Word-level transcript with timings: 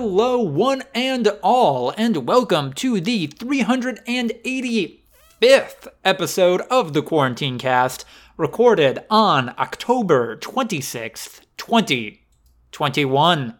Hello, 0.00 0.38
one 0.38 0.84
and 0.94 1.26
all, 1.42 1.92
and 1.96 2.18
welcome 2.18 2.72
to 2.74 3.00
the 3.00 3.26
385th 3.26 5.88
episode 6.04 6.60
of 6.70 6.92
the 6.92 7.02
Quarantine 7.02 7.58
Cast, 7.58 8.04
recorded 8.36 9.04
on 9.10 9.52
October 9.58 10.36
26th, 10.36 11.40
2021. 11.56 13.58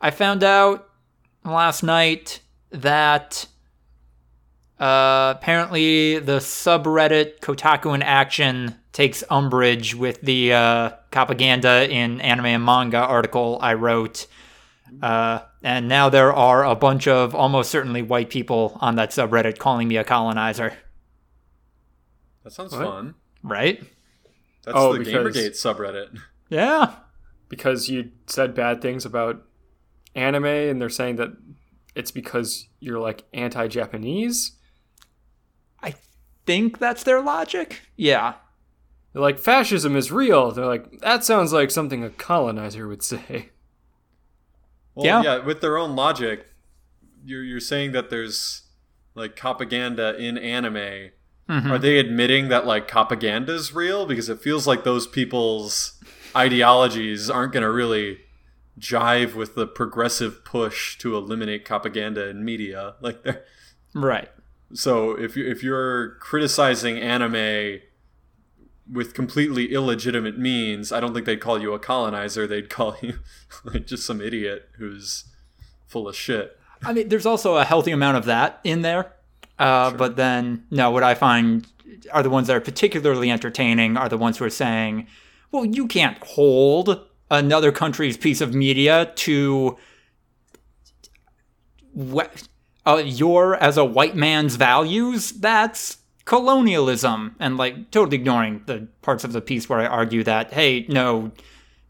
I 0.00 0.10
found 0.12 0.44
out 0.44 0.88
last 1.44 1.82
night 1.82 2.42
that 2.70 3.48
uh, 4.78 5.34
apparently 5.36 6.20
the 6.20 6.36
subreddit 6.36 7.40
Kotaku 7.40 7.92
in 7.92 8.02
Action 8.02 8.76
takes 8.94 9.22
umbrage 9.28 9.94
with 9.94 10.22
the 10.22 10.52
uh, 10.54 10.90
propaganda 11.10 11.86
in 11.90 12.20
anime 12.22 12.46
and 12.46 12.64
manga 12.64 12.96
article 12.98 13.58
I 13.60 13.74
wrote. 13.74 14.26
Uh, 15.02 15.40
and 15.62 15.88
now 15.88 16.08
there 16.08 16.32
are 16.32 16.64
a 16.64 16.74
bunch 16.76 17.06
of 17.08 17.34
almost 17.34 17.70
certainly 17.70 18.00
white 18.02 18.30
people 18.30 18.78
on 18.80 18.94
that 18.96 19.10
subreddit 19.10 19.58
calling 19.58 19.88
me 19.88 19.96
a 19.98 20.04
colonizer. 20.04 20.74
That 22.44 22.52
sounds 22.52 22.72
What? 22.72 22.82
fun. 22.84 23.14
Right? 23.42 23.80
That's 24.64 24.76
Oh, 24.78 24.92
the 24.92 25.00
because- 25.00 25.12
Gamergate 25.36 25.50
subreddit. 25.52 26.18
Yeah. 26.48 26.94
because 27.48 27.88
you 27.88 28.10
said 28.26 28.54
bad 28.54 28.80
things 28.80 29.04
about 29.04 29.42
anime 30.14 30.44
and 30.46 30.80
they're 30.80 30.88
saying 30.88 31.16
that 31.16 31.30
it's 31.94 32.10
because 32.10 32.68
you're 32.80 32.98
like 33.00 33.24
anti-Japanese. 33.32 34.52
I 35.82 35.94
think 36.46 36.78
that's 36.78 37.02
their 37.02 37.20
logic. 37.20 37.80
Yeah. 37.96 38.34
They're 39.14 39.22
like 39.22 39.38
fascism 39.38 39.96
is 39.96 40.12
real. 40.12 40.50
They're 40.50 40.66
like 40.66 41.00
that 41.00 41.24
sounds 41.24 41.52
like 41.54 41.70
something 41.70 42.04
a 42.04 42.10
colonizer 42.10 42.86
would 42.86 43.02
say. 43.02 43.48
Well, 44.94 45.06
Yeah. 45.06 45.22
yeah. 45.22 45.38
with 45.44 45.60
their 45.60 45.78
own 45.78 45.96
logic, 45.96 46.46
you're 47.24 47.42
you're 47.42 47.60
saying 47.60 47.92
that 47.92 48.10
there's 48.10 48.62
like 49.14 49.36
propaganda 49.36 50.16
in 50.16 50.36
anime. 50.36 51.10
Mhm. 51.48 51.70
Are 51.70 51.78
they 51.78 51.98
admitting 51.98 52.48
that 52.48 52.66
like 52.66 52.88
propaganda 52.88 53.52
is 53.54 53.72
real? 53.74 54.06
Because 54.06 54.28
it 54.28 54.40
feels 54.40 54.66
like 54.66 54.84
those 54.84 55.06
people's 55.06 56.00
ideologies 56.36 57.30
aren't 57.30 57.52
going 57.52 57.62
to 57.62 57.70
really 57.70 58.18
jive 58.80 59.34
with 59.34 59.54
the 59.54 59.66
progressive 59.66 60.44
push 60.44 60.98
to 60.98 61.16
eliminate 61.16 61.64
propaganda 61.64 62.26
in 62.28 62.44
media. 62.44 62.94
Like 63.00 63.22
they're 63.22 63.44
Right. 63.94 64.28
So 64.72 65.12
if 65.12 65.36
you 65.36 65.46
if 65.46 65.62
you're 65.62 66.16
criticizing 66.16 66.98
anime 66.98 67.80
with 68.90 69.14
completely 69.14 69.72
illegitimate 69.72 70.38
means, 70.38 70.92
I 70.92 71.00
don't 71.00 71.14
think 71.14 71.26
they'd 71.26 71.40
call 71.40 71.60
you 71.60 71.72
a 71.72 71.78
colonizer. 71.78 72.46
They'd 72.46 72.68
call 72.68 72.96
you 73.00 73.20
like 73.64 73.86
just 73.86 74.04
some 74.04 74.20
idiot 74.20 74.68
who's 74.78 75.24
full 75.86 76.08
of 76.08 76.16
shit. 76.16 76.58
I 76.82 76.92
mean, 76.92 77.08
there's 77.08 77.26
also 77.26 77.56
a 77.56 77.64
healthy 77.64 77.92
amount 77.92 78.18
of 78.18 78.24
that 78.26 78.60
in 78.64 78.82
there. 78.82 79.12
Uh, 79.58 79.90
But 79.90 80.16
then, 80.16 80.66
no, 80.70 80.90
what 80.90 81.02
I 81.02 81.14
find 81.14 81.66
are 82.12 82.22
the 82.22 82.30
ones 82.30 82.48
that 82.48 82.56
are 82.56 82.60
particularly 82.60 83.30
entertaining 83.30 83.96
are 83.96 84.08
the 84.08 84.18
ones 84.18 84.38
who 84.38 84.44
are 84.44 84.50
saying, 84.50 85.06
well, 85.50 85.64
you 85.64 85.86
can't 85.86 86.18
hold 86.22 87.06
another 87.30 87.72
country's 87.72 88.16
piece 88.16 88.40
of 88.40 88.54
media 88.54 89.12
to 89.16 89.78
uh, 92.84 93.02
your, 93.04 93.54
as 93.56 93.76
a 93.76 93.84
white 93.84 94.16
man's 94.16 94.56
values. 94.56 95.30
That's 95.32 95.98
colonialism. 96.24 97.36
And 97.38 97.56
like 97.56 97.90
totally 97.90 98.16
ignoring 98.16 98.62
the 98.66 98.88
parts 99.02 99.24
of 99.24 99.32
the 99.32 99.40
piece 99.40 99.68
where 99.68 99.80
I 99.80 99.86
argue 99.86 100.24
that, 100.24 100.52
hey, 100.52 100.86
no, 100.88 101.32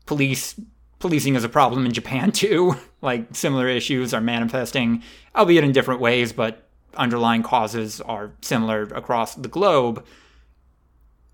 police 0.06 0.58
policing 0.98 1.34
is 1.34 1.44
a 1.44 1.48
problem 1.48 1.84
in 1.86 1.92
Japan 1.92 2.32
too. 2.42 2.76
Like 3.02 3.34
similar 3.34 3.68
issues 3.68 4.14
are 4.14 4.20
manifesting, 4.20 5.02
albeit 5.36 5.64
in 5.64 5.72
different 5.72 6.00
ways, 6.00 6.32
but 6.32 6.68
underlying 6.96 7.42
causes 7.42 8.00
are 8.00 8.32
similar 8.40 8.82
across 8.84 9.34
the 9.34 9.48
globe. 9.48 10.04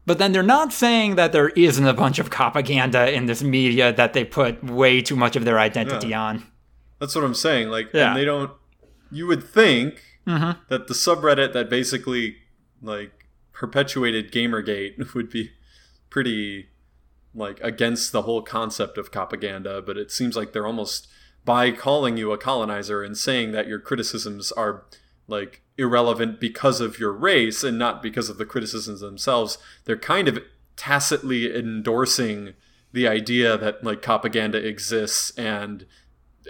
But 0.06 0.19
then 0.19 0.33
they're 0.33 0.43
not 0.43 0.72
saying 0.72 1.16
that 1.16 1.33
there 1.33 1.50
isn't 1.50 1.87
a 1.87 1.93
bunch 1.93 2.19
of 2.19 2.31
propaganda 2.31 3.12
in 3.12 3.27
this 3.27 3.43
media 3.43 3.93
that 3.93 4.12
they 4.15 4.25
put 4.25 4.65
way 4.65 5.03
too 5.03 5.15
much 5.15 5.37
of 5.37 5.44
their 5.44 5.59
identity 5.59 6.09
Yeah. 6.09 6.22
on. 6.22 6.47
That's 6.99 7.15
what 7.15 7.22
I'm 7.22 7.34
saying. 7.34 7.69
Like, 7.69 7.91
Yeah. 7.93 8.09
and 8.09 8.16
they 8.16 8.25
don't. 8.25 8.50
You 9.12 9.27
would 9.27 9.44
think 9.44 10.03
Mhm. 10.27 10.56
that 10.69 10.89
the 10.89 10.94
subreddit 10.94 11.53
that 11.53 11.69
basically 11.71 12.37
like 12.83 13.27
perpetuated 13.53 14.33
GamerGate 14.33 15.15
would 15.15 15.31
be 15.31 15.51
pretty 16.09 16.69
like 17.35 17.61
against 17.63 18.11
the 18.13 18.23
whole 18.23 18.43
concept 18.43 18.99
of 18.99 19.13
propaganda, 19.13 19.81
but 19.81 19.97
it 19.97 20.11
seems 20.11 20.37
like 20.37 20.53
they're 20.53 20.67
almost 20.67 21.07
by 21.45 21.71
calling 21.71 22.17
you 22.17 22.33
a 22.33 22.39
colonizer 22.39 23.03
and 23.03 23.17
saying 23.17 23.53
that 23.53 23.67
your 23.69 23.79
criticisms 23.79 24.51
are 24.53 24.85
like 25.29 25.63
irrelevant 25.79 26.41
because 26.41 26.81
of 26.81 26.99
your 26.99 27.13
race 27.13 27.63
and 27.63 27.79
not 27.79 28.03
because 28.03 28.29
of 28.29 28.37
the 28.37 28.45
criticisms 28.45 29.01
themselves. 29.01 29.57
They're 29.85 29.97
kind 29.97 30.27
of 30.27 30.41
tacitly 30.77 31.57
endorsing 31.57 32.55
the 32.93 33.07
idea 33.07 33.57
that 33.57 33.85
like 33.85 34.03
propaganda 34.03 34.59
exists 34.59 35.31
and 35.39 35.87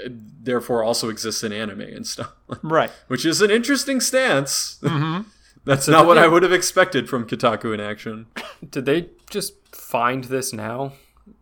uh, 0.02 0.08
therefore 0.10 0.82
also 0.82 1.10
exists 1.10 1.44
in 1.44 1.52
anime 1.52 1.82
and 1.82 2.06
stuff, 2.06 2.32
Right. 2.62 2.90
which 3.08 3.26
is 3.26 3.42
an 3.42 3.50
interesting 3.50 4.00
stance. 4.00 4.78
hmm 4.82 5.20
That's 5.64 5.84
So 5.86 5.92
not 5.92 6.06
what 6.06 6.14
they- 6.14 6.22
I 6.22 6.26
would 6.26 6.42
have 6.42 6.52
expected 6.52 7.08
from 7.08 7.26
Kotaku 7.26 7.72
in 7.74 7.80
action. 7.80 8.26
Did 8.70 8.86
they 8.86 9.10
just 9.28 9.54
find 9.74 10.24
this 10.24 10.52
now? 10.52 10.92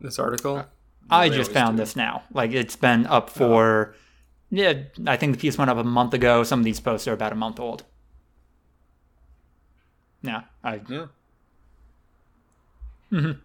This 0.00 0.18
article? 0.18 0.64
I 1.10 1.28
they 1.28 1.36
just 1.36 1.52
found 1.52 1.76
do. 1.76 1.82
this 1.82 1.96
now. 1.96 2.24
Like 2.32 2.52
it's 2.52 2.76
been 2.76 3.06
up 3.06 3.30
for, 3.30 3.94
yeah, 4.50 4.74
I 5.06 5.16
think 5.16 5.32
the 5.34 5.40
piece 5.40 5.56
went 5.56 5.70
up 5.70 5.78
a 5.78 5.84
month 5.84 6.12
ago. 6.14 6.42
Some 6.42 6.58
of 6.60 6.64
these 6.64 6.80
posts 6.80 7.06
are 7.08 7.12
about 7.14 7.32
a 7.32 7.36
month 7.36 7.58
old. 7.60 7.84
Yeah, 10.22 10.42
I 10.64 10.80
Yeah. 10.88 11.06
Mhm. 13.12 13.38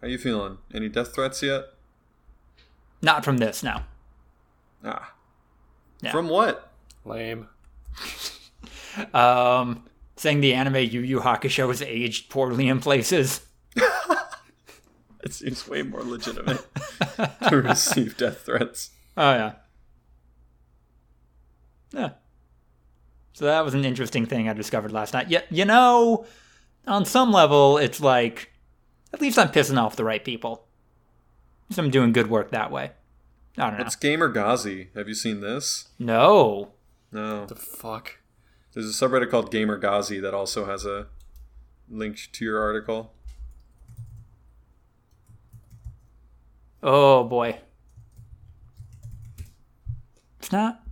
How 0.00 0.06
you 0.08 0.16
feeling? 0.18 0.58
Any 0.72 0.88
death 0.88 1.14
threats 1.14 1.42
yet? 1.42 1.64
not 3.02 3.22
from 3.22 3.36
this 3.36 3.62
now. 3.62 3.84
Ah. 4.82 5.12
Yeah. 6.00 6.10
From 6.12 6.28
what? 6.28 6.70
Lame. 7.04 7.48
Um, 9.12 9.84
saying 10.24 10.40
the 10.40 10.54
anime 10.54 10.76
Yu 10.76 11.00
Yu 11.00 11.20
Hakusho 11.20 11.70
is 11.70 11.82
aged 11.82 12.30
poorly 12.30 12.68
in 12.68 12.80
places. 12.80 13.42
It 15.22 15.32
seems 15.32 15.66
way 15.66 15.80
more 15.80 16.02
legitimate 16.02 16.62
to 17.48 17.62
receive 17.62 18.14
death 18.18 18.42
threats. 18.42 18.90
Oh 19.16 19.32
yeah. 19.32 19.52
Yeah. 21.94 22.10
So 23.32 23.46
that 23.46 23.64
was 23.64 23.72
an 23.72 23.86
interesting 23.86 24.26
thing 24.26 24.50
I 24.50 24.52
discovered 24.52 24.92
last 24.92 25.14
night. 25.14 25.30
Yeah, 25.30 25.40
you 25.48 25.64
know, 25.64 26.26
on 26.86 27.06
some 27.06 27.32
level, 27.32 27.78
it's 27.78 28.00
like 28.02 28.52
at 29.14 29.22
least 29.22 29.38
I'm 29.38 29.48
pissing 29.48 29.80
off 29.82 29.96
the 29.96 30.04
right 30.04 30.22
people. 30.22 30.66
Least 31.70 31.78
I'm 31.78 31.90
doing 31.90 32.12
good 32.12 32.28
work 32.28 32.50
that 32.50 32.70
way. 32.70 32.90
I 33.56 33.70
don't 33.70 33.78
know. 33.78 33.84
It's 33.86 33.96
Gamer 33.96 34.28
Ghazi? 34.28 34.90
Have 34.94 35.08
you 35.08 35.14
seen 35.14 35.40
this? 35.40 35.88
No. 35.98 36.72
No. 37.10 37.46
The 37.46 37.56
fuck? 37.56 38.18
There's 38.74 38.88
a 38.88 39.08
subreddit 39.08 39.30
called 39.30 39.52
Gamer 39.52 39.78
Ghazi 39.78 40.18
that 40.18 40.34
also 40.34 40.66
has 40.66 40.84
a 40.84 41.06
link 41.88 42.28
to 42.32 42.44
your 42.44 42.60
article. 42.60 43.12
Oh 46.82 47.22
boy. 47.22 47.60
It's 50.40 50.50
not. 50.50 50.82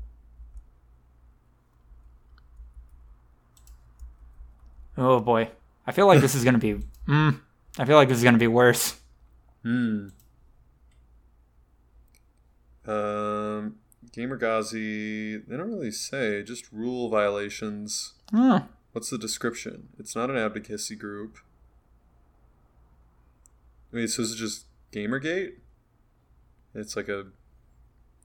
Oh 4.97 5.19
boy. 5.19 5.51
I 5.85 5.91
feel 5.91 6.07
like 6.07 6.21
this 6.21 6.37
is 6.37 6.45
gonna 6.45 6.59
be. 6.59 6.79
Mm, 7.09 7.41
I 7.79 7.85
feel 7.85 7.97
like 7.97 8.09
this 8.09 8.19
is 8.19 8.25
gonna 8.25 8.39
be 8.39 8.47
worse. 8.47 8.97
Hmm. 9.65 10.09
Um, 12.87 13.77
Gamer 14.13 14.37
Ghazi, 14.37 15.39
they 15.39 15.57
don't 15.57 15.71
really 15.71 15.91
say, 15.91 16.43
just 16.43 16.71
rule 16.71 17.09
violations. 17.09 18.13
What's 18.93 19.09
the 19.09 19.19
description? 19.19 19.89
It's 19.99 20.15
not 20.15 20.29
an 20.29 20.37
advocacy 20.37 20.97
group. 20.97 21.39
Wait, 23.91 24.09
so 24.09 24.23
is 24.23 24.33
it 24.33 24.37
just 24.37 24.67
Gamergate? 24.93 25.53
It's 26.75 26.97
like 26.97 27.09
a 27.09 27.27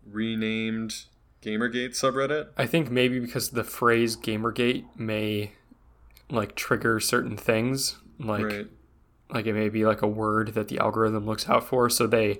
renamed 0.05 1.05
Gamergate 1.41 1.91
subreddit? 1.91 2.49
I 2.57 2.65
think 2.65 2.89
maybe 2.91 3.19
because 3.19 3.49
the 3.49 3.63
phrase 3.63 4.17
Gamergate 4.17 4.85
may 4.97 5.51
like 6.29 6.55
trigger 6.55 6.99
certain 6.99 7.37
things. 7.37 7.97
Like 8.19 8.43
right. 8.43 8.67
like 9.29 9.45
it 9.45 9.53
may 9.53 9.69
be 9.69 9.85
like 9.85 10.01
a 10.01 10.07
word 10.07 10.53
that 10.55 10.67
the 10.67 10.79
algorithm 10.79 11.25
looks 11.25 11.47
out 11.47 11.65
for 11.65 11.89
so 11.89 12.07
they 12.07 12.39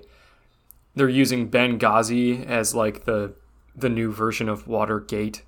they're 0.98 1.08
using 1.08 1.50
benghazi 1.50 2.44
as 2.46 2.74
like 2.74 3.04
the 3.04 3.32
the 3.74 3.88
new 3.88 4.12
version 4.12 4.48
of 4.48 4.66
watergate 4.66 5.42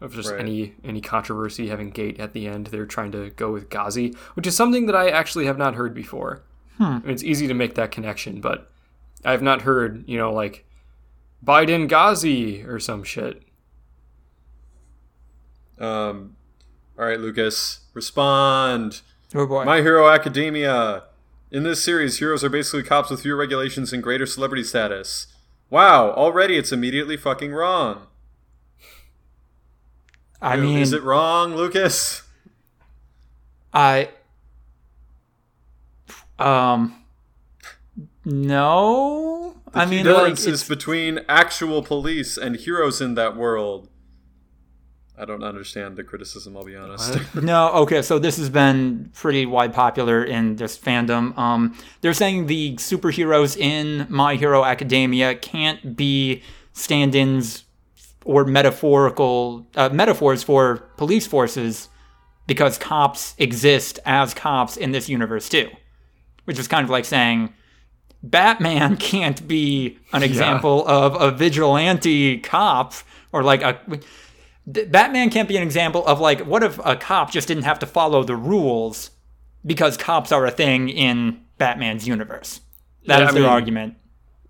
of 0.00 0.14
just 0.14 0.30
Right. 0.30 0.40
any 0.40 0.74
any 0.84 1.00
controversy 1.00 1.68
having 1.68 1.90
gate 1.90 2.18
at 2.20 2.32
the 2.32 2.46
end 2.46 2.66
they're 2.68 2.86
trying 2.86 3.12
to 3.12 3.30
go 3.30 3.50
with 3.52 3.68
ghazi 3.70 4.14
which 4.34 4.46
is 4.46 4.56
something 4.56 4.86
that 4.86 4.94
i 4.96 5.08
actually 5.10 5.46
have 5.46 5.58
not 5.58 5.74
heard 5.74 5.94
before 5.94 6.42
Hmm. 6.78 6.84
I 6.84 6.98
mean, 7.00 7.10
it's 7.10 7.22
easy 7.24 7.46
to 7.48 7.54
make 7.54 7.74
that 7.74 7.90
connection 7.90 8.40
but 8.40 8.70
I 9.22 9.32
have 9.32 9.42
not 9.42 9.62
heard, 9.62 10.04
you 10.08 10.16
know, 10.16 10.32
like 10.32 10.64
Biden 11.44 11.86
Ghazi 11.88 12.62
or 12.64 12.78
some 12.80 13.04
shit. 13.04 13.42
Um, 15.78 16.36
all 16.98 17.04
right, 17.06 17.20
Lucas, 17.20 17.80
respond. 17.94 19.02
Oh 19.34 19.46
boy. 19.46 19.64
My 19.64 19.78
Hero 19.82 20.08
Academia. 20.08 21.04
In 21.50 21.64
this 21.64 21.82
series, 21.82 22.18
heroes 22.18 22.44
are 22.44 22.48
basically 22.48 22.84
cops 22.84 23.10
with 23.10 23.22
fewer 23.22 23.36
regulations 23.36 23.92
and 23.92 24.02
greater 24.02 24.26
celebrity 24.26 24.62
status. 24.62 25.26
Wow, 25.68 26.10
already 26.12 26.56
it's 26.56 26.70
immediately 26.72 27.16
fucking 27.16 27.52
wrong. 27.52 28.06
I 30.40 30.56
mean, 30.56 30.78
is 30.78 30.92
it 30.92 31.02
wrong, 31.02 31.54
Lucas? 31.54 32.22
I 33.72 34.10
um 36.38 36.96
no. 38.24 39.56
The 39.72 39.78
I 39.80 39.86
mean, 39.86 40.06
like 40.06 40.16
difference 40.16 40.40
is 40.46 40.60
it's 40.60 40.68
between 40.68 41.20
actual 41.28 41.82
police 41.82 42.36
and 42.36 42.56
heroes 42.56 43.00
in 43.00 43.14
that 43.14 43.36
world. 43.36 43.88
I 45.20 45.26
don't 45.26 45.44
understand 45.44 45.96
the 45.96 46.04
criticism. 46.04 46.56
I'll 46.56 46.64
be 46.64 46.76
honest. 46.76 47.18
No. 47.34 47.70
Okay, 47.72 48.00
so 48.00 48.18
this 48.18 48.38
has 48.38 48.48
been 48.48 49.10
pretty 49.14 49.44
wide 49.44 49.74
popular 49.74 50.24
in 50.24 50.56
this 50.56 50.78
fandom. 50.78 51.36
Um, 51.36 51.76
they're 52.00 52.14
saying 52.14 52.46
the 52.46 52.76
superheroes 52.76 53.56
in 53.56 54.06
My 54.08 54.36
Hero 54.36 54.64
Academia 54.64 55.34
can't 55.34 55.94
be 55.96 56.42
stand-ins 56.72 57.64
or 58.24 58.44
metaphorical 58.44 59.66
uh, 59.74 59.90
metaphors 59.90 60.42
for 60.42 60.78
police 60.96 61.26
forces 61.26 61.88
because 62.46 62.78
cops 62.78 63.34
exist 63.38 63.98
as 64.04 64.34
cops 64.34 64.76
in 64.76 64.92
this 64.92 65.08
universe 65.08 65.48
too, 65.48 65.68
which 66.44 66.58
is 66.58 66.66
kind 66.66 66.84
of 66.84 66.90
like 66.90 67.04
saying 67.04 67.52
Batman 68.22 68.96
can't 69.12 69.46
be 69.46 69.98
an 70.12 70.22
example 70.22 70.86
of 70.86 71.20
a 71.20 71.30
vigilante 71.30 72.38
cop 72.38 72.94
or 73.32 73.42
like 73.42 73.62
a 73.62 73.80
Batman 74.66 75.30
can't 75.30 75.48
be 75.48 75.56
an 75.56 75.62
example 75.62 76.06
of 76.06 76.20
like 76.20 76.40
what 76.46 76.62
if 76.62 76.78
a 76.84 76.94
cop 76.96 77.30
just 77.32 77.48
didn't 77.48 77.64
have 77.64 77.78
to 77.80 77.86
follow 77.86 78.22
the 78.22 78.36
rules 78.36 79.10
because 79.66 79.96
cops 79.96 80.30
are 80.32 80.46
a 80.46 80.50
thing 80.50 80.88
in 80.88 81.40
Batman's 81.58 82.06
universe. 82.06 82.60
That 83.06 83.22
is 83.22 83.26
Yeah, 83.26 83.28
I 83.28 83.32
their 83.32 83.42
mean- 83.42 83.50
argument. 83.50 83.94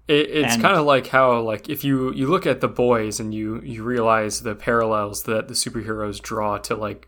It, 0.08 0.28
it's 0.30 0.56
kind 0.56 0.76
of 0.76 0.84
like 0.84 1.06
how 1.06 1.38
like 1.40 1.68
if 1.68 1.84
you 1.84 2.12
you 2.12 2.26
look 2.26 2.44
at 2.44 2.60
the 2.60 2.66
boys 2.68 3.20
and 3.20 3.32
you 3.32 3.60
you 3.62 3.84
realize 3.84 4.40
the 4.42 4.56
parallels 4.56 5.22
that 5.22 5.46
the 5.46 5.54
superheroes 5.54 6.20
draw 6.20 6.58
to 6.58 6.74
like 6.74 7.06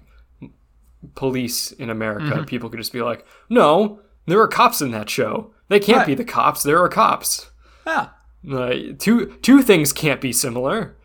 police 1.17 1.73
in 1.73 1.91
America, 1.91 2.27
Mm-hmm. 2.27 2.45
people 2.45 2.71
could 2.71 2.79
just 2.79 2.93
be 2.93 3.03
like, 3.03 3.27
"No, 3.49 3.99
there 4.27 4.41
are 4.41 4.47
cops 4.47 4.81
in 4.81 4.93
that 4.93 5.11
show. 5.11 5.53
They 5.69 5.81
can't 5.81 5.99
Right. 5.99 6.07
be 6.07 6.15
the 6.15 6.25
cops. 6.25 6.63
There 6.63 6.79
are 6.79 6.89
cops." 6.89 7.51
Yeah. 7.85 8.11
Like 8.45 9.01
two 9.01 9.37
two 9.43 9.63
things 9.63 9.93
can't 9.93 10.21
be 10.21 10.33
similar. 10.33 10.97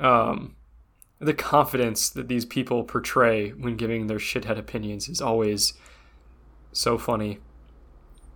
Um, 0.00 0.56
the 1.22 1.34
confidence 1.34 2.10
that 2.10 2.28
these 2.28 2.44
people 2.44 2.84
portray 2.84 3.50
when 3.50 3.76
giving 3.76 4.06
their 4.08 4.18
shithead 4.18 4.58
opinions 4.58 5.08
is 5.08 5.20
always 5.20 5.74
so 6.72 6.98
funny. 6.98 7.38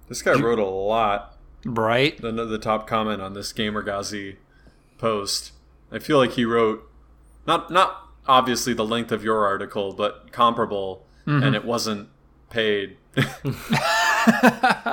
this 0.08 0.22
guy 0.22 0.32
wrote 0.34 0.58
a 0.58 0.64
lot. 0.64 1.36
Right. 1.64 2.16
The, 2.20 2.30
the 2.32 2.58
top 2.58 2.86
comment 2.86 3.20
on 3.20 3.32
this 3.34 3.52
GamerGhazi 3.52 4.36
post. 4.98 5.52
I 5.90 5.98
feel 5.98 6.18
like 6.18 6.32
he 6.32 6.44
wrote 6.44 6.88
not 7.46 7.70
not 7.70 8.08
obviously 8.28 8.72
the 8.74 8.84
length 8.84 9.10
of 9.12 9.22
your 9.24 9.44
article, 9.44 9.92
but 9.92 10.32
comparable, 10.32 11.02
Mm-hmm. 11.26 11.42
and 11.42 11.56
it 11.56 11.64
wasn't 11.64 12.08
paid. 12.50 12.98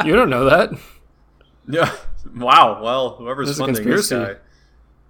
You 0.03 0.15
don't 0.15 0.29
know 0.31 0.45
that. 0.45 0.71
yeah. 1.67 1.91
Wow. 2.35 2.81
Well, 2.83 3.15
whoever's 3.17 3.47
There's 3.47 3.59
funding 3.59 3.87
this 3.87 4.09
guy, 4.09 4.37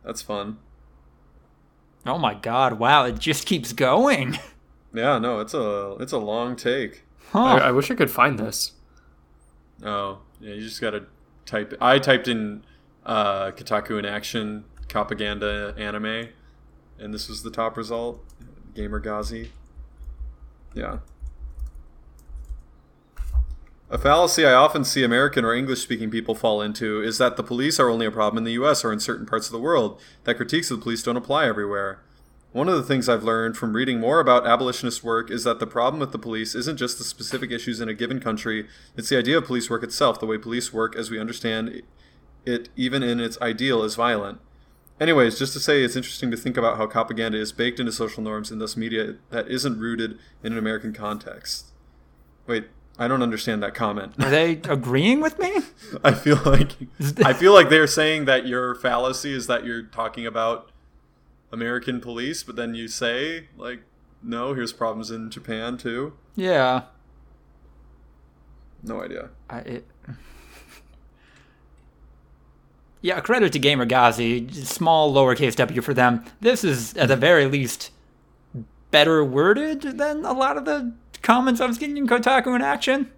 that's 0.04 0.22
fun. 0.22 0.58
Oh 2.06 2.18
my 2.18 2.34
god, 2.34 2.80
wow, 2.80 3.06
it 3.06 3.18
just 3.20 3.46
keeps 3.46 3.74
going. 3.74 4.38
Yeah. 4.94 5.18
No, 5.18 5.40
it's 5.40 5.54
a 5.54 5.96
it's 6.00 6.12
a 6.12 6.20
long 6.20 6.56
take. 6.56 7.04
Huh. 7.32 7.44
I, 7.44 7.58
I 7.58 7.72
wish 7.72 7.90
I 7.90 7.96
could 7.96 8.12
find 8.12 8.38
this. 8.38 8.74
Oh, 9.84 10.20
yeah. 10.40 10.54
You 10.54 10.62
just 10.62 10.80
gotta 10.82 11.06
type. 11.46 11.74
I 11.82 11.98
typed 11.98 12.28
in 12.28 12.64
uh, 13.06 13.52
Kotaku 13.52 13.98
in 13.98 14.06
action 14.06 14.66
propaganda 14.88 15.74
anime, 15.78 16.30
and 17.00 17.14
this 17.14 17.28
was 17.28 17.42
the 17.42 17.50
top 17.50 17.76
result. 17.76 18.24
GamerGhazi. 18.76 19.50
Yeah. 20.76 21.00
A 23.94 23.98
fallacy 24.00 24.44
I 24.44 24.54
often 24.54 24.84
see 24.84 25.04
American 25.04 25.46
or 25.46 25.54
English 25.54 25.82
speaking 25.82 26.10
people 26.10 26.34
fall 26.34 26.64
into 26.64 27.04
is 27.04 27.20
that 27.20 27.38
the 27.38 27.44
police 27.44 27.80
are 27.80 27.92
only 27.92 28.08
a 28.08 28.12
problem 28.12 28.40
in 28.40 28.44
the 28.44 28.54
US 28.54 28.84
or 28.84 28.92
in 28.92 29.00
certain 29.00 29.28
parts 29.28 29.46
of 29.46 29.52
the 29.52 29.60
world, 29.60 30.02
that 30.24 30.34
critiques 30.34 30.72
of 30.72 30.80
the 30.80 30.84
police 30.84 31.04
don't 31.04 31.16
apply 31.16 31.46
everywhere. 31.46 32.02
One 32.54 32.68
of 32.68 32.74
the 32.74 32.82
things 32.82 33.08
I've 33.08 33.24
learned 33.24 33.56
from 33.56 33.76
reading 33.76 34.00
more 34.00 34.20
about 34.20 34.48
abolitionist 34.48 35.04
work 35.04 35.30
is 35.30 35.44
that 35.44 35.60
the 35.60 35.68
problem 35.68 36.00
with 36.00 36.12
the 36.12 36.18
police 36.18 36.56
isn't 36.56 36.78
just 36.78 36.98
the 36.98 37.04
specific 37.04 37.52
issues 37.52 37.80
in 37.80 37.88
a 37.88 37.94
given 37.94 38.20
country, 38.20 38.68
it's 38.98 39.10
the 39.10 39.18
idea 39.18 39.38
of 39.38 39.46
police 39.46 39.70
work 39.70 39.84
itself. 39.84 40.20
The 40.20 40.26
way 40.26 40.40
police 40.40 40.74
work 40.74 40.96
as 40.96 41.12
we 41.12 41.20
understand 41.20 41.84
it, 42.48 42.70
even 42.76 43.04
in 43.04 43.20
its 43.20 43.40
ideal, 43.44 43.84
is 43.84 43.94
violent. 43.94 44.40
Anyways, 45.00 45.38
just 45.38 45.54
to 45.54 45.60
say, 45.60 45.84
it's 45.84 45.96
interesting 45.96 46.32
to 46.32 46.38
think 46.38 46.58
about 46.58 46.78
how 46.78 46.88
propaganda 46.88 47.38
is 47.38 47.52
baked 47.52 47.80
into 47.80 47.92
social 47.92 48.24
norms 48.24 48.50
and 48.50 48.60
thus 48.60 48.76
media 48.76 49.18
that 49.30 49.48
isn't 49.50 49.80
rooted 49.80 50.18
in 50.44 50.54
an 50.54 50.58
American 50.58 50.94
context. 50.94 51.68
Wait, 52.48 52.66
I 52.98 53.08
don't 53.08 53.24
understand 53.24 53.64
that 53.64 53.74
comment. 53.74 54.14
Are 54.20 54.30
they 54.30 54.52
agreeing 54.70 55.20
with 55.20 55.40
me? 55.40 55.62
I 56.04 56.14
feel 56.14 56.40
like 56.46 56.72
I 57.24 57.34
feel 57.34 57.54
like 57.54 57.70
they're 57.70 57.88
saying 57.88 58.26
that 58.26 58.46
your 58.46 58.76
fallacy 58.76 59.34
is 59.34 59.48
that 59.48 59.66
you're 59.66 59.84
talking 59.84 60.26
about 60.26 60.72
American 61.52 62.00
police, 62.00 62.44
but 62.44 62.56
then 62.56 62.76
you 62.76 62.88
say 62.88 63.48
like, 63.58 63.82
no, 64.22 64.54
here's 64.54 64.74
problems 64.74 65.12
in 65.12 65.30
Japan 65.30 65.78
too. 65.78 66.14
Yeah. 66.36 66.84
No 68.84 69.02
idea. 69.02 69.30
I, 69.50 69.58
it... 69.60 69.88
Yeah, 73.02 73.20
credit 73.20 73.52
to 73.52 73.60
Gamer 73.60 73.84
Ghazi. 73.84 74.50
Small 74.54 75.14
lowercase 75.14 75.58
w 75.58 75.82
for 75.82 75.94
them. 75.94 76.24
This 76.40 76.64
is, 76.64 76.96
at 76.96 77.10
the 77.10 77.18
very 77.18 77.48
least, 77.48 77.92
better 78.92 79.26
worded 79.26 79.82
than 79.82 80.24
a 80.24 80.32
lot 80.32 80.56
of 80.56 80.64
the 80.64 80.94
comments 81.24 81.60
I 81.60 81.66
was 81.66 81.80
getting 81.80 81.98
in 81.98 82.08
Kotaku 82.08 82.56
in 82.56 82.62
action. 82.62 83.12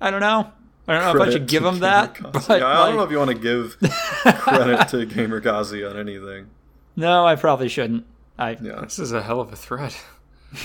I 0.00 0.10
don't 0.10 0.20
know. 0.20 0.52
I 0.86 0.94
don't 0.94 1.04
know 1.16 1.22
if 1.22 1.28
I 1.28 1.32
should 1.32 1.46
give 1.46 1.62
them 1.62 1.78
that, 1.80 2.18
but 2.32 2.46
yeah, 2.48 2.66
I 2.66 2.86
don't 2.88 2.96
know 2.96 3.04
if 3.04 3.10
you 3.10 3.18
want 3.18 3.30
to 3.30 3.38
give 3.38 3.78
credit 3.78 4.88
to 4.88 5.06
GamerGhazi 5.14 5.88
on 5.88 5.96
anything. 5.96 6.50
no, 6.96 7.26
I 7.26 7.36
probably 7.36 7.68
shouldn't. 7.68 8.04
I 8.38 8.56
Yeah, 8.60 8.80
This 8.82 8.98
is 8.98 9.12
a 9.12 9.22
hell 9.22 9.40
of 9.40 9.52
a 9.52 9.56
thread. 9.56 9.94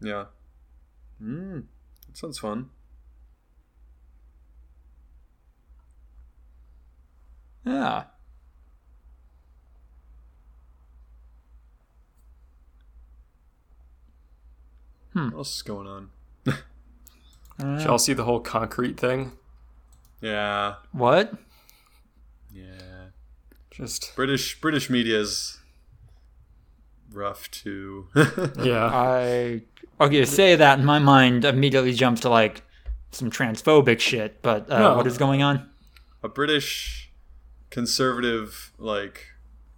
yeah. 0.00 0.24
Mm, 1.22 1.64
that 2.06 2.16
sounds 2.16 2.38
fun. 2.38 2.70
yeah. 7.66 8.04
What 15.12 15.32
else 15.34 15.56
is 15.56 15.62
going 15.62 15.86
on? 15.86 16.10
Did 16.44 17.82
y'all 17.82 17.98
see 17.98 18.12
the 18.14 18.24
whole 18.24 18.40
concrete 18.40 18.98
thing? 18.98 19.32
Yeah, 20.22 20.74
What? 20.92 21.32
yeah. 22.52 22.64
Just 23.70 24.12
British 24.16 24.60
British 24.60 24.90
media's 24.90 25.58
rough 27.12 27.50
too. 27.50 28.08
yeah. 28.62 28.86
I 28.92 29.62
okay. 30.00 30.20
To 30.20 30.26
say 30.26 30.56
that 30.56 30.78
in 30.78 30.84
my 30.84 30.98
mind 30.98 31.44
immediately 31.44 31.92
jumps 31.94 32.20
to 32.22 32.28
like 32.28 32.62
some 33.12 33.30
transphobic 33.30 34.00
shit. 34.00 34.42
But 34.42 34.70
uh, 34.70 34.78
No. 34.78 34.96
what 34.96 35.06
is 35.06 35.18
going 35.18 35.42
on? 35.42 35.68
a 36.22 36.28
British 36.28 37.10
conservative 37.70 38.72
like 38.78 39.28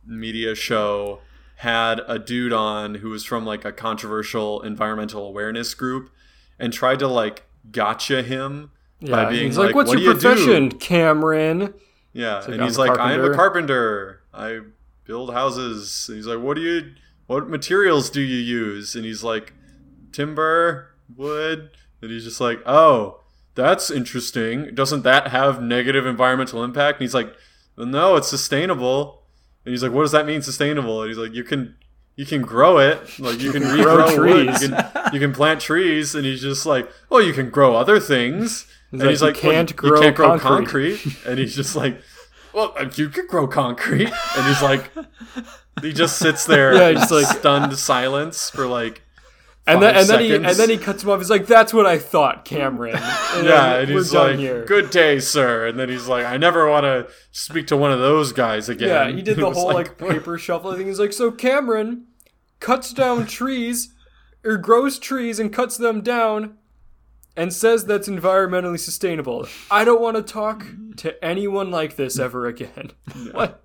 media 0.05 0.55
show 0.57 1.21
had 1.63 2.01
a 2.09 2.19
dude 2.19 2.53
on 2.53 2.97
who 2.97 3.11
was 3.11 3.25
from 3.25 3.47
like 3.47 3.65
a 3.65 3.71
controversial 3.71 4.61
environmental 4.63 5.29
awareness 5.29 5.75
group 5.75 6.11
and 6.59 6.73
tried 6.73 6.99
to 6.99 7.07
like 7.07 7.45
gotcha 7.71 8.21
him 8.25 8.73
by 9.01 9.31
being 9.31 9.47
He's 9.47 9.59
like, 9.59 9.67
like, 9.67 9.77
"What's 9.77 9.89
"What 9.91 10.01
your 10.01 10.15
do 10.15 10.29
you 10.29 10.35
do?" 10.35 10.35
profession, 10.45 10.73
Cameron?" 10.73 11.75
Yeah, 12.13 12.39
like, 12.39 12.49
and 12.49 12.55
"I'm 12.63 12.63
he's 12.63 12.79
like, 12.79 12.99
"I 12.99 13.13
am 13.13 13.21
a 13.21 13.33
carpenter." 13.33 13.37
carpenter. 13.37 14.23
I 14.35 14.61
build 15.05 15.33
houses." 15.33 16.07
And 16.09 16.17
he's 16.17 16.27
like, 16.27 16.41
"What 16.41 16.55
do 16.55 16.63
you? 16.63 16.95
What 17.29 17.49
materials 17.49 18.11
do 18.11 18.21
you 18.21 18.39
use?" 18.39 18.97
And 18.97 19.05
he's 19.05 19.23
like, 19.23 19.53
"Timber, 20.11 20.89
wood." 21.17 21.71
And 22.01 22.11
he's 22.11 22.25
just 22.25 22.41
like, 22.41 22.61
"Oh, 22.67 23.21
that's 23.55 23.89
interesting. 23.89 24.75
Doesn't 24.75 25.05
that 25.05 25.29
have 25.29 25.63
negative 25.63 26.07
environmental 26.07 26.65
impact?" 26.65 26.99
And 26.99 27.05
he's 27.05 27.15
like, 27.15 27.33
well, 27.77 27.87
"No, 27.87 28.17
it's 28.17 28.27
sustainable." 28.27 29.22
And 29.65 29.73
he's 29.73 29.83
like, 29.83 29.93
"What 29.93 30.03
does 30.03 30.13
that 30.13 30.27
mean, 30.27 30.43
sustainable?" 30.43 31.03
And 31.03 31.09
he's 31.11 31.19
like, 31.19 31.33
"You 31.35 31.45
can." 31.45 31.77
You 32.15 32.27
can 32.27 32.43
grow 32.43 32.77
it, 32.77 33.19
like 33.19 33.41
you 33.41 33.53
can 33.53 33.63
Grow 33.63 33.97
regrow 33.97 34.19
wood. 34.19 34.47
trees. 34.49 34.63
You 34.63 34.69
can, 34.69 34.91
you 35.15 35.19
can 35.19 35.33
plant 35.33 35.63
trees, 35.63 36.15
and 36.15 36.27
he's 36.27 36.43
just 36.43 36.67
like, 36.67 36.87
"Oh, 37.11 37.19
you 37.21 37.33
can 37.33 37.49
grow 37.49 37.75
other 37.75 37.99
things." 37.99 38.67
and 38.91 39.01
like, 39.01 39.09
he's 39.09 39.23
"You 39.23 39.29
like, 39.29 39.37
can't 39.37 39.83
well, 39.83 39.91
grow 39.93 39.97
you 39.99 40.03
can't 40.05 40.17
grow 40.17 40.39
concrete." 40.39 40.99
concrete. 40.99 41.27
and 41.27 41.39
he's 41.39 41.57
just 41.57 41.75
like, 41.75 42.03
well, 42.53 42.75
you 42.97 43.09
could 43.09 43.29
grow 43.29 43.47
concrete. 43.49 44.11
And 44.37 44.47
he's 44.47 44.61
like, 44.61 44.91
he 45.81 45.95
just 45.95 46.19
sits 46.19 46.45
there, 46.45 46.75
Yeah, 46.93 46.93
just 46.93 47.11
like- 47.11 47.25
stunned 47.39 47.75
silence 47.79 48.51
for 48.51 48.67
like, 48.67 49.01
and 49.67 49.81
then 49.81 49.95
and 49.95 50.09
then 50.09 50.21
he 50.21 50.35
and 50.35 50.45
then 50.45 50.71
he 50.71 50.77
cuts 50.77 51.03
him 51.03 51.11
off. 51.11 51.21
He's 51.21 51.31
like, 51.31 51.47
"That's 51.47 51.73
what 51.73 51.87
I 51.87 51.99
thought, 51.99 52.45
Cameron." 52.45 52.99
And 53.35 53.47
yeah, 53.47 53.77
and 53.77 53.89
he's 53.89 54.13
like, 54.13 54.39
here. 54.39 54.67
"Good 54.67 54.91
day, 54.91 55.19
sir." 55.19 55.67
And 55.67 55.79
then 55.79 55.89
he's 55.89 56.07
like, 56.07 56.27
"I 56.27 56.37
never 56.37 56.69
want 56.69 56.85
to 56.85 57.09
speak 57.31 57.67
to 57.69 57.79
one 57.79 57.91
of 57.91 57.99
those 57.99 58.33
guys 58.33 58.69
again." 58.69 58.89
Yeah, 58.89 59.17
he 59.17 59.23
did 59.23 59.37
the 59.39 59.51
whole 59.51 59.73
like, 59.73 59.97
paper 59.97 60.37
shuffle 60.37 60.75
thing. 60.75 60.87
He's 60.87 60.99
like, 60.99 61.15
so 61.15 61.31
Cameron 61.31 62.09
cuts 62.61 62.93
down 62.93 63.27
trees 63.39 63.95
or 64.45 64.59
grows 64.59 64.99
trees 64.99 65.39
and 65.39 65.51
cuts 65.51 65.79
them 65.79 66.03
down 66.03 66.59
and 67.35 67.55
says 67.55 67.87
that's 67.87 68.07
environmentally 68.07 68.79
sustainable. 68.79 69.47
I 69.71 69.85
don't 69.85 70.03
want 70.03 70.19
to 70.19 70.23
talk 70.23 70.67
to 70.99 71.25
anyone 71.25 71.71
like 71.71 71.97
this 71.97 72.19
ever 72.19 72.47
again. 72.47 72.91
What? 73.31 73.65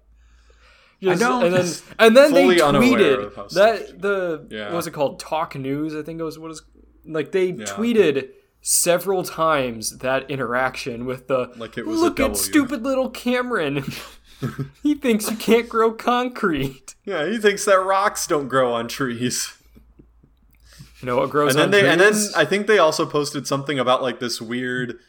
Just- 1.02 1.20
don't- 1.22 1.44
and 1.46 1.54
then 1.56 1.74
and 2.00 2.18
then 2.18 2.34
they 2.34 2.42
fully 2.44 2.62
unaware 2.62 3.20
of 3.22 3.36
how 3.36 3.44
tweeted 3.44 3.50
that 3.54 4.02
the 4.02 4.48
Yeah. 4.50 4.66
what 4.68 4.76
was 4.78 4.88
it 4.88 4.92
called 4.92 5.20
Talk 5.20 5.56
News 5.56 5.96
I 5.96 6.02
think 6.02 6.20
it 6.20 6.24
was 6.24 6.40
what 6.40 6.52
is 6.52 6.62
like 7.06 7.32
they 7.32 7.48
Yeah. 7.52 7.66
tweeted 7.66 8.30
several 8.62 9.24
times 9.24 10.00
that 10.00 10.30
interaction 10.30 11.06
with 11.06 11.28
the 11.28 11.52
Like 11.58 11.78
it 11.78 11.86
was 11.86 12.00
a 12.02 12.04
look 12.06 12.20
at 12.20 12.36
stupid 12.36 12.84
little 12.84 13.10
Cameron 13.10 13.84
he 14.84 14.94
thinks 14.96 15.30
you 15.32 15.36
can't 15.38 15.68
grow 15.68 15.92
concrete. 15.92 16.94
Yeah, 17.06 17.28
he 17.28 17.40
thinks 17.40 17.66
that 17.66 17.80
rocks 17.80 18.28
don't 18.28 18.48
grow 18.48 18.72
on 18.72 18.88
trees. 18.88 19.54
You 21.02 21.06
know 21.08 21.18
what 21.18 21.30
grows 21.32 21.56
And 21.56 21.60
then 21.60 21.66
on 21.66 21.72
they, 21.72 21.90
and 21.90 22.00
then? 22.02 22.14
I 22.36 22.46
think 22.46 22.68
they 22.68 22.78
also 22.78 23.06
posted 23.06 23.48
something 23.48 23.80
about 23.80 24.02
like 24.04 24.20
this 24.20 24.40
weird, 24.40 25.00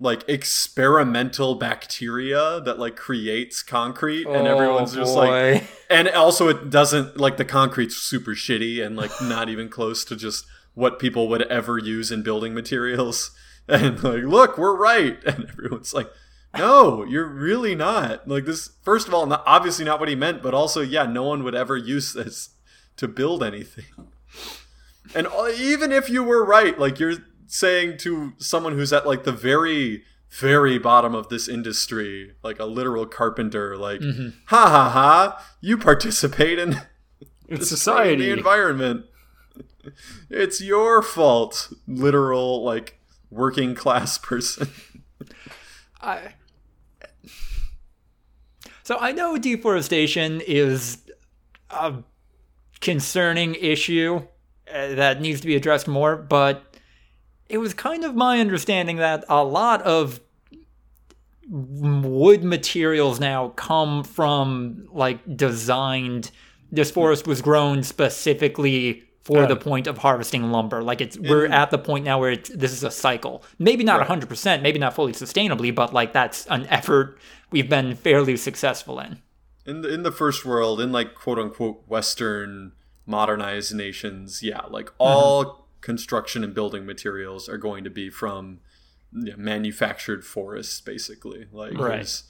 like 0.00 0.26
experimental 0.28 1.54
bacteria 1.54 2.60
that 2.64 2.78
like 2.78 2.96
creates 2.96 3.62
concrete, 3.62 4.26
and 4.26 4.48
Oh, 4.48 4.52
everyone's 4.56 4.94
just 4.94 5.14
like, 5.14 5.64
and 5.90 6.08
also 6.08 6.48
it 6.48 6.70
doesn't 6.70 7.18
like 7.18 7.36
the 7.36 7.44
concrete's 7.44 7.96
super 7.96 8.32
shitty 8.32 8.84
and 8.84 8.96
like 8.96 9.10
not 9.22 9.48
even 9.50 9.68
close 9.68 10.04
to 10.06 10.16
just 10.16 10.46
what 10.74 10.98
people 10.98 11.28
would 11.28 11.42
ever 11.42 11.76
use 11.78 12.10
in 12.10 12.22
building 12.22 12.54
materials. 12.54 13.30
And 13.68 14.02
like, 14.02 14.24
look, 14.24 14.58
we're 14.58 14.74
right, 14.76 15.22
and 15.26 15.48
everyone's 15.48 15.94
like. 15.94 16.10
No, 16.58 17.04
you're 17.04 17.28
really 17.28 17.76
not. 17.76 18.26
Like 18.26 18.44
this 18.44 18.70
first 18.82 19.06
of 19.06 19.14
all, 19.14 19.24
not, 19.24 19.44
obviously 19.46 19.84
not 19.84 20.00
what 20.00 20.08
he 20.08 20.16
meant, 20.16 20.42
but 20.42 20.52
also 20.52 20.80
yeah, 20.80 21.06
no 21.06 21.22
one 21.22 21.44
would 21.44 21.54
ever 21.54 21.76
use 21.76 22.12
this 22.12 22.48
to 22.96 23.06
build 23.06 23.44
anything. 23.44 23.84
And 25.14 25.28
uh, 25.28 25.48
even 25.56 25.92
if 25.92 26.10
you 26.10 26.24
were 26.24 26.44
right, 26.44 26.76
like 26.76 26.98
you're 26.98 27.18
saying 27.52 27.98
to 27.98 28.32
someone 28.38 28.74
who's 28.74 28.92
at 28.92 29.06
like 29.06 29.24
the 29.24 29.32
very, 29.32 30.04
very 30.30 30.78
bottom 30.78 31.14
of 31.14 31.28
this 31.28 31.48
industry, 31.48 32.34
like 32.44 32.58
a 32.60 32.64
literal 32.64 33.04
carpenter, 33.06 33.76
like, 33.76 34.00
Mm-hmm. 34.00 34.28
ha 34.46 34.68
ha 34.70 34.88
ha, 34.90 35.44
you 35.60 35.76
participate 35.76 36.58
in 36.58 36.80
in 37.48 37.60
society. 37.62 38.26
the 38.26 38.32
environment. 38.32 39.06
it's 40.30 40.60
your 40.60 41.02
fault, 41.02 41.72
literal, 41.88 42.62
like, 42.62 43.00
working 43.30 43.74
class 43.74 44.16
person. 44.18 44.68
I. 46.00 46.34
So 48.84 48.96
I 48.98 49.12
know 49.12 49.38
deforestation 49.38 50.40
is 50.46 50.98
a 51.70 51.94
concerning 52.80 53.54
issue 53.56 54.22
uh, 54.72 54.94
that 54.94 55.20
needs 55.20 55.40
to 55.40 55.46
be 55.46 55.54
addressed 55.56 55.86
more, 55.88 56.16
but 56.16 56.69
it 57.50 57.58
was 57.58 57.74
kind 57.74 58.04
of 58.04 58.14
my 58.14 58.40
understanding 58.40 58.96
that 58.96 59.24
a 59.28 59.44
lot 59.44 59.82
of 59.82 60.20
wood 61.48 62.44
materials 62.44 63.18
now 63.18 63.48
come 63.50 64.04
from 64.04 64.86
like 64.92 65.36
designed 65.36 66.30
this 66.70 66.90
forest 66.90 67.26
was 67.26 67.42
grown 67.42 67.82
specifically 67.82 69.02
for 69.22 69.40
Yeah. 69.40 69.46
the 69.46 69.56
point 69.56 69.88
of 69.88 69.98
harvesting 69.98 70.52
lumber. 70.52 70.82
Like 70.82 71.00
it's 71.00 71.18
we're 71.18 71.46
at 71.46 71.70
the 71.72 71.78
point 71.78 72.04
now 72.04 72.20
where 72.20 72.30
it's 72.30 72.48
this 72.50 72.72
is 72.72 72.84
a 72.84 72.90
cycle. 72.90 73.42
Maybe 73.58 73.82
not 73.82 74.06
100% 74.06 74.62
maybe 74.62 74.78
not 74.78 74.94
fully 74.94 75.12
sustainably 75.12 75.74
but 75.74 75.92
like 75.92 76.12
that's 76.12 76.46
an 76.46 76.66
effort 76.68 77.18
we've 77.50 77.68
been 77.68 77.96
fairly 77.96 78.36
successful 78.36 79.00
in. 79.00 79.18
In 79.66 79.82
the, 79.82 79.92
in 79.92 80.02
the 80.04 80.12
first 80.12 80.46
world, 80.46 80.80
in 80.80 80.92
like 80.92 81.14
quote 81.14 81.38
unquote 81.38 81.82
Western 81.88 82.72
modernized 83.06 83.74
nations, 83.74 84.40
yeah, 84.42 84.62
like 84.70 84.86
mm-hmm. 84.86 85.02
all 85.02 85.66
construction 85.80 86.44
and 86.44 86.54
building 86.54 86.86
materials 86.86 87.48
are 87.48 87.58
going 87.58 87.84
to 87.84 87.90
be 87.90 88.10
from 88.10 88.60
yeah, 89.12 89.34
manufactured 89.36 90.24
forests, 90.24 90.80
basically. 90.80 91.46
Like, 91.52 91.76
Right. 91.78 92.22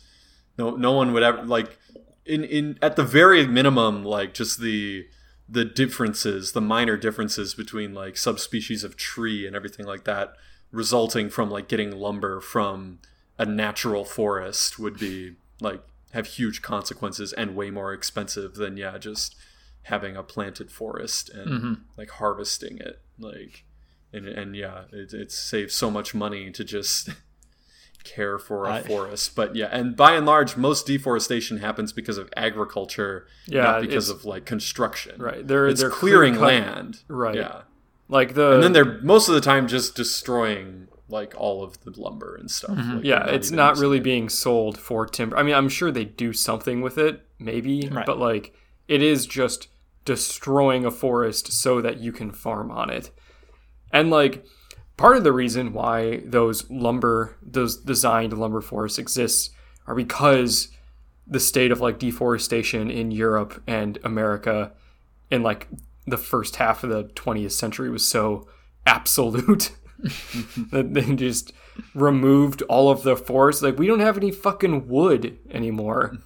no 0.56 0.76
no 0.76 0.92
one 0.92 1.12
would 1.12 1.22
ever 1.22 1.42
like 1.42 1.78
in 2.24 2.44
in 2.44 2.78
at 2.80 2.96
the 2.96 3.04
very 3.04 3.46
minimum, 3.46 4.04
like 4.04 4.34
just 4.34 4.60
the 4.60 5.06
the 5.48 5.64
differences, 5.64 6.52
the 6.52 6.60
minor 6.60 6.96
differences 6.96 7.54
between 7.54 7.92
like 7.92 8.16
subspecies 8.16 8.84
of 8.84 8.96
tree 8.96 9.46
and 9.46 9.56
everything 9.56 9.84
like 9.84 10.04
that, 10.04 10.34
resulting 10.70 11.28
from 11.28 11.50
like 11.50 11.68
getting 11.68 11.90
lumber 11.90 12.40
from 12.40 13.00
a 13.36 13.44
natural 13.44 14.04
forest 14.04 14.78
would 14.78 14.98
be 14.98 15.34
like 15.60 15.82
have 16.12 16.26
huge 16.26 16.62
consequences 16.62 17.32
and 17.32 17.56
way 17.56 17.70
more 17.70 17.92
expensive 17.92 18.54
than 18.54 18.76
yeah 18.76 18.98
just 18.98 19.34
having 19.84 20.16
a 20.16 20.22
planted 20.22 20.70
forest 20.70 21.30
and 21.30 21.78
like 21.96 22.10
harvesting 22.10 22.78
it 22.78 23.00
like 23.18 23.64
and, 24.12 24.26
and 24.28 24.54
yeah 24.54 24.82
it, 24.92 25.12
it 25.12 25.32
saves 25.32 25.74
so 25.74 25.90
much 25.90 26.14
money 26.14 26.50
to 26.50 26.62
just 26.64 27.08
care 28.04 28.38
for 28.38 28.64
a 28.66 28.74
I- 28.74 28.82
forest 28.82 29.34
but 29.36 29.54
yeah 29.56 29.66
and 29.66 29.94
by 29.96 30.12
and 30.12 30.24
large 30.24 30.56
most 30.56 30.86
deforestation 30.86 31.58
happens 31.58 31.92
because 31.92 32.16
of 32.18 32.32
agriculture 32.36 33.26
Yeah, 33.46 33.62
not 33.62 33.80
because 33.82 34.08
of 34.08 34.24
like 34.24 34.46
construction 34.46 35.20
Right, 35.20 35.46
they're 35.46 35.68
it's 35.68 35.80
they're 35.80 35.90
clearing 35.90 36.36
land 36.36 37.02
Right. 37.08 37.34
yeah 37.36 37.62
Like 38.08 38.34
the 38.34 38.52
and 38.54 38.62
then 38.62 38.72
they're 38.72 39.00
most 39.02 39.28
of 39.28 39.34
the 39.34 39.40
time 39.42 39.68
just 39.68 39.94
destroying 39.96 40.88
like 41.08 41.34
all 41.36 41.62
of 41.62 41.78
the 41.84 41.92
lumber 42.00 42.36
and 42.36 42.50
stuff 42.50 42.76
Mm-hmm. 42.76 43.00
yeah, 43.04 43.26
it's 43.26 43.50
not 43.50 43.76
really 43.78 43.98
it. 43.98 44.04
being 44.04 44.28
sold 44.28 44.78
for 44.78 45.04
timber. 45.06 45.36
I 45.36 45.42
mean, 45.42 45.56
I'm 45.56 45.68
sure 45.68 45.90
they 45.90 46.04
do 46.04 46.32
something 46.32 46.82
with 46.82 46.98
it, 46.98 47.26
maybe, 47.38 47.88
Right. 47.90 48.06
but 48.06 48.16
like 48.18 48.54
it 48.86 49.02
is 49.02 49.26
just 49.26 49.66
destroying 50.04 50.84
a 50.84 50.90
forest 50.90 51.52
so 51.52 51.80
that 51.80 51.98
you 51.98 52.12
can 52.12 52.30
farm 52.30 52.70
on 52.70 52.90
it. 52.90 53.10
And 53.92 54.10
like 54.10 54.44
part 54.96 55.16
of 55.16 55.24
the 55.24 55.32
reason 55.32 55.72
why 55.72 56.22
those 56.24 56.68
lumber 56.70 57.36
those 57.42 57.76
designed 57.76 58.36
lumber 58.36 58.60
forests 58.60 58.98
exist 58.98 59.50
are 59.86 59.94
because 59.94 60.68
the 61.26 61.40
state 61.40 61.70
of 61.70 61.80
like 61.80 61.98
deforestation 61.98 62.90
in 62.90 63.10
Europe 63.10 63.62
and 63.66 63.98
America 64.04 64.72
in 65.30 65.42
like 65.42 65.68
the 66.06 66.18
first 66.18 66.56
half 66.56 66.82
of 66.82 66.90
the 66.90 67.04
20th 67.04 67.52
century 67.52 67.90
was 67.90 68.06
so 68.06 68.48
absolute 68.86 69.70
that 70.70 70.88
they 70.92 71.14
just 71.14 71.52
removed 71.94 72.62
all 72.62 72.90
of 72.90 73.02
the 73.02 73.16
forest. 73.16 73.62
Like 73.62 73.78
we 73.78 73.86
don't 73.86 74.00
have 74.00 74.16
any 74.16 74.30
fucking 74.32 74.88
wood 74.88 75.38
anymore. 75.50 76.16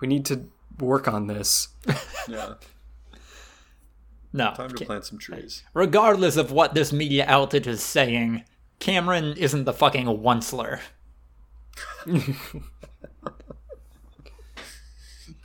We 0.00 0.08
need 0.08 0.24
to 0.26 0.48
work 0.78 1.08
on 1.08 1.26
this. 1.26 1.68
yeah 2.28 2.54
no 4.32 4.52
time 4.54 4.70
to 4.70 4.84
plant 4.84 5.04
some 5.04 5.18
trees. 5.18 5.62
Regardless 5.74 6.36
of 6.36 6.52
what 6.52 6.74
this 6.74 6.92
media 6.92 7.24
outlet 7.26 7.66
is 7.66 7.82
saying 7.82 8.44
cameron 8.78 9.34
isn't 9.36 9.64
the 9.64 9.72
fucking 9.72 10.22
Once-ler. 10.22 10.80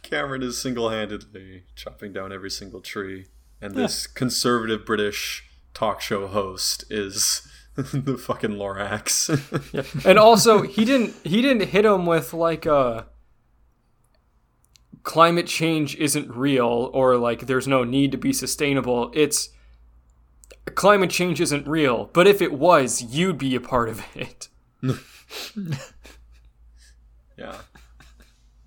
Cameron 0.03 0.43
is 0.43 0.61
single-handedly 0.61 1.63
chopping 1.75 2.13
down 2.13 2.31
every 2.31 2.51
single 2.51 2.81
tree, 2.81 3.25
and 3.59 3.73
this 3.73 4.05
conservative 4.05 4.85
British 4.85 5.43
talk 5.73 6.01
show 6.01 6.27
host 6.27 6.85
is 6.91 7.47
the 7.75 8.17
fucking 8.17 8.51
Lorax. 8.51 9.29
And 10.05 10.19
also, 10.19 10.61
he 10.61 10.85
didn't 10.85 11.15
he 11.23 11.41
didn't 11.41 11.69
hit 11.69 11.85
him 11.85 12.05
with 12.05 12.33
like 12.33 12.67
a 12.67 13.07
climate 15.03 15.47
change 15.47 15.95
isn't 15.97 16.29
real 16.35 16.89
or 16.93 17.17
like 17.17 17.41
there's 17.47 17.67
no 17.67 17.83
need 17.83 18.11
to 18.11 18.17
be 18.17 18.33
sustainable. 18.33 19.11
It's 19.13 19.49
climate 20.75 21.09
change 21.09 21.39
isn't 21.41 21.67
real, 21.67 22.09
but 22.13 22.25
if 22.27 22.41
it 22.41 22.53
was, 22.53 23.01
you'd 23.01 23.37
be 23.37 23.55
a 23.55 23.59
part 23.61 23.89
of 23.89 24.03
it. 24.15 24.47
yeah, 27.37 27.57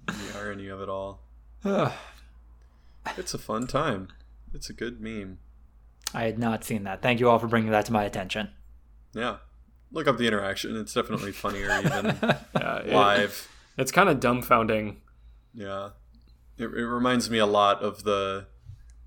the 0.06 0.38
irony 0.38 0.68
of 0.68 0.80
it 0.80 0.88
all. 0.88 1.20
it's 3.16 3.34
a 3.34 3.38
fun 3.38 3.66
time. 3.66 4.08
It's 4.54 4.70
a 4.70 4.72
good 4.72 5.00
meme. 5.00 5.38
i 6.14 6.22
had 6.24 6.38
not 6.38 6.64
seen 6.64 6.84
that 6.84 7.02
thank 7.02 7.20
you 7.20 7.28
all 7.28 7.38
for 7.38 7.46
bringing 7.48 7.70
that 7.72 7.84
to 7.86 7.92
my 7.92 8.04
attention 8.04 8.48
Yeah, 9.12 9.36
look 9.92 10.06
up 10.08 10.16
the 10.18 10.26
interaction. 10.26 10.76
It's 10.76 10.94
definitely 10.94 11.32
funnier 11.32 11.68
even 11.84 12.16
Yeah, 12.54 12.78
it- 12.78 12.92
live. 12.92 13.48
it's 13.76 13.92
kind 13.92 14.08
of 14.08 14.20
dumbfounding. 14.20 14.96
Yeah, 15.54 15.90
it, 16.58 16.64
it 16.64 16.86
reminds 16.86 17.30
me 17.30 17.38
a 17.38 17.46
lot 17.46 17.82
of 17.82 18.04
the 18.04 18.46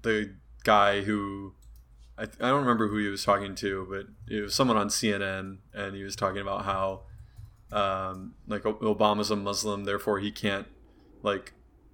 the 0.01 0.35
guy 0.63 1.01
who 1.01 1.53
I, 2.17 2.23
I 2.23 2.49
don't 2.49 2.61
remember 2.61 2.87
who 2.89 2.97
he 2.97 3.07
was 3.07 3.23
talking 3.23 3.55
to, 3.55 3.87
but 3.89 4.33
it 4.33 4.41
was 4.41 4.53
someone 4.53 4.77
on 4.77 4.89
CNN, 4.89 5.57
and 5.73 5.95
he 5.95 6.03
was 6.03 6.15
talking 6.15 6.41
about 6.41 6.65
how 6.65 7.01
um, 7.71 8.35
like 8.47 8.63
Obama's 8.63 9.31
a 9.31 9.35
Muslim, 9.35 9.85
therefore 9.85 10.19
he 10.19 10.31
can't 10.31 10.67
like 11.23 11.53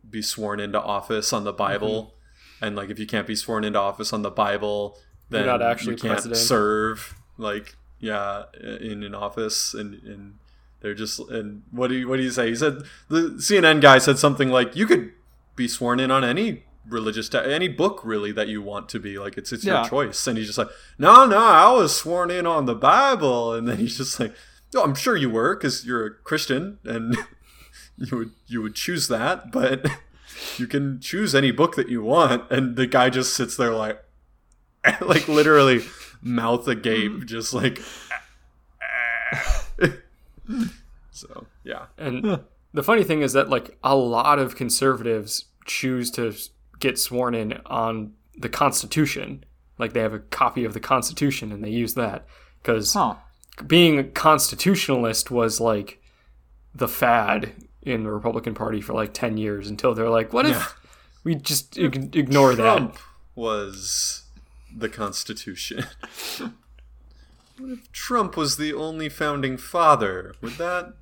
be 0.09 0.21
sworn 0.21 0.59
into 0.59 0.81
office 0.81 1.31
on 1.31 1.43
the 1.43 1.53
Bible, 1.53 2.15
and 2.61 2.75
like 2.75 2.89
if 2.89 2.99
you 2.99 3.05
can't 3.05 3.27
be 3.27 3.35
sworn 3.35 3.63
into 3.63 3.79
office 3.79 4.13
on 4.13 4.23
the 4.23 4.31
Bible, 4.31 4.97
then 5.29 5.45
not 5.45 5.61
actually 5.61 5.93
you 5.93 5.99
can't 5.99 6.13
president. 6.13 6.37
serve 6.37 7.15
like 7.37 7.75
yeah 7.99 8.43
in 8.81 9.03
an 9.03 9.15
office 9.15 9.73
and 9.73 10.01
and 10.03 10.35
they're 10.81 10.93
just 10.93 11.19
and 11.19 11.63
what 11.71 11.87
do 11.87 11.95
you 11.95 12.07
what 12.07 12.17
do 12.17 12.23
you 12.23 12.31
say? 12.31 12.49
He 12.49 12.55
said 12.55 12.83
the 13.09 13.35
CNN 13.37 13.81
guy 13.81 13.99
said 13.99 14.17
something 14.17 14.49
like 14.49 14.75
you 14.75 14.85
could 14.85 15.11
be 15.55 15.67
sworn 15.67 15.99
in 15.99 16.11
on 16.11 16.23
any 16.23 16.63
religious 16.87 17.29
te- 17.29 17.37
any 17.39 17.67
book 17.67 18.01
really 18.03 18.31
that 18.31 18.47
you 18.47 18.61
want 18.61 18.89
to 18.89 18.99
be. 18.99 19.17
Like 19.17 19.37
it's 19.37 19.51
it's 19.51 19.65
Yeah. 19.65 19.81
your 19.81 19.89
choice. 19.89 20.27
And 20.27 20.37
he's 20.37 20.47
just 20.47 20.57
like 20.57 20.69
no 20.97 21.25
no 21.25 21.37
I 21.37 21.71
was 21.71 21.95
sworn 21.95 22.31
in 22.31 22.45
on 22.45 22.65
the 22.65 22.75
Bible. 22.75 23.53
And 23.53 23.67
then 23.67 23.77
he's 23.77 23.97
just 23.97 24.19
like 24.19 24.35
no 24.73 24.83
I'm 24.83 24.95
sure 24.95 25.15
you 25.15 25.29
were 25.29 25.55
because 25.55 25.85
you're 25.85 26.05
a 26.05 26.11
Christian 26.11 26.79
and 26.83 27.17
you 27.97 28.17
would 28.17 28.31
you 28.47 28.61
would 28.61 28.75
choose 28.75 29.07
that 29.07 29.51
but 29.51 29.85
you 30.57 30.67
can 30.67 30.99
choose 30.99 31.33
any 31.33 31.51
book 31.51 31.75
that 31.75 31.89
you 31.89 32.03
want. 32.03 32.49
And 32.51 32.75
the 32.75 32.87
guy 32.87 33.09
just 33.09 33.33
sits 33.33 33.57
there 33.57 33.73
like 33.73 34.03
like 35.01 35.27
literally 35.27 35.81
mouth 36.21 36.67
agape 36.67 37.11
mm-hmm. 37.11 37.25
just 37.25 37.53
like 37.53 37.81
so 41.11 41.47
yeah. 41.63 41.85
And 41.97 42.41
the 42.75 42.83
funny 42.83 43.03
thing 43.03 43.21
is 43.21 43.33
that 43.33 43.49
like 43.49 43.77
a 43.83 43.95
lot 43.95 44.37
of 44.39 44.55
conservatives 44.55 45.45
choose 45.65 46.11
to 46.11 46.33
get 46.79 46.99
sworn 46.99 47.33
in 47.33 47.53
on 47.65 48.13
the 48.37 48.49
Constitution. 48.49 49.43
Like 49.77 49.93
they 49.93 50.01
have 50.01 50.13
a 50.13 50.19
copy 50.19 50.63
of 50.65 50.73
the 50.73 50.79
Constitution 50.79 51.51
and 51.51 51.63
they 51.63 51.69
use 51.69 51.93
that 51.95 52.25
because 52.61 52.93
Huh. 52.93 53.15
being 53.65 53.97
a 53.99 54.03
constitutionalist 54.03 55.31
was 55.31 55.59
like 55.59 56.01
the 56.73 56.87
fad 56.87 57.53
in 57.81 58.03
the 58.03 58.11
Republican 58.11 58.53
Party 58.53 58.81
for 58.81 58.93
like 58.93 59.13
10 59.13 59.37
years 59.37 59.69
until 59.69 59.93
they're 59.93 60.09
like, 60.09 60.33
what 60.33 60.45
if 60.45 60.75
we 61.23 61.35
just 61.35 61.77
ig- 61.77 62.15
ignore 62.15 62.53
Trump 62.53 62.93
that? 62.95 63.01
was 63.35 64.23
the 64.75 64.89
Constitution. 64.89 65.85
what 67.57 67.69
if 67.71 67.91
Trump 67.91 68.35
was 68.35 68.57
the 68.57 68.73
only 68.73 69.07
founding 69.09 69.55
father? 69.57 70.33
Would 70.41 70.53
that 70.53 70.85
would 70.85 70.93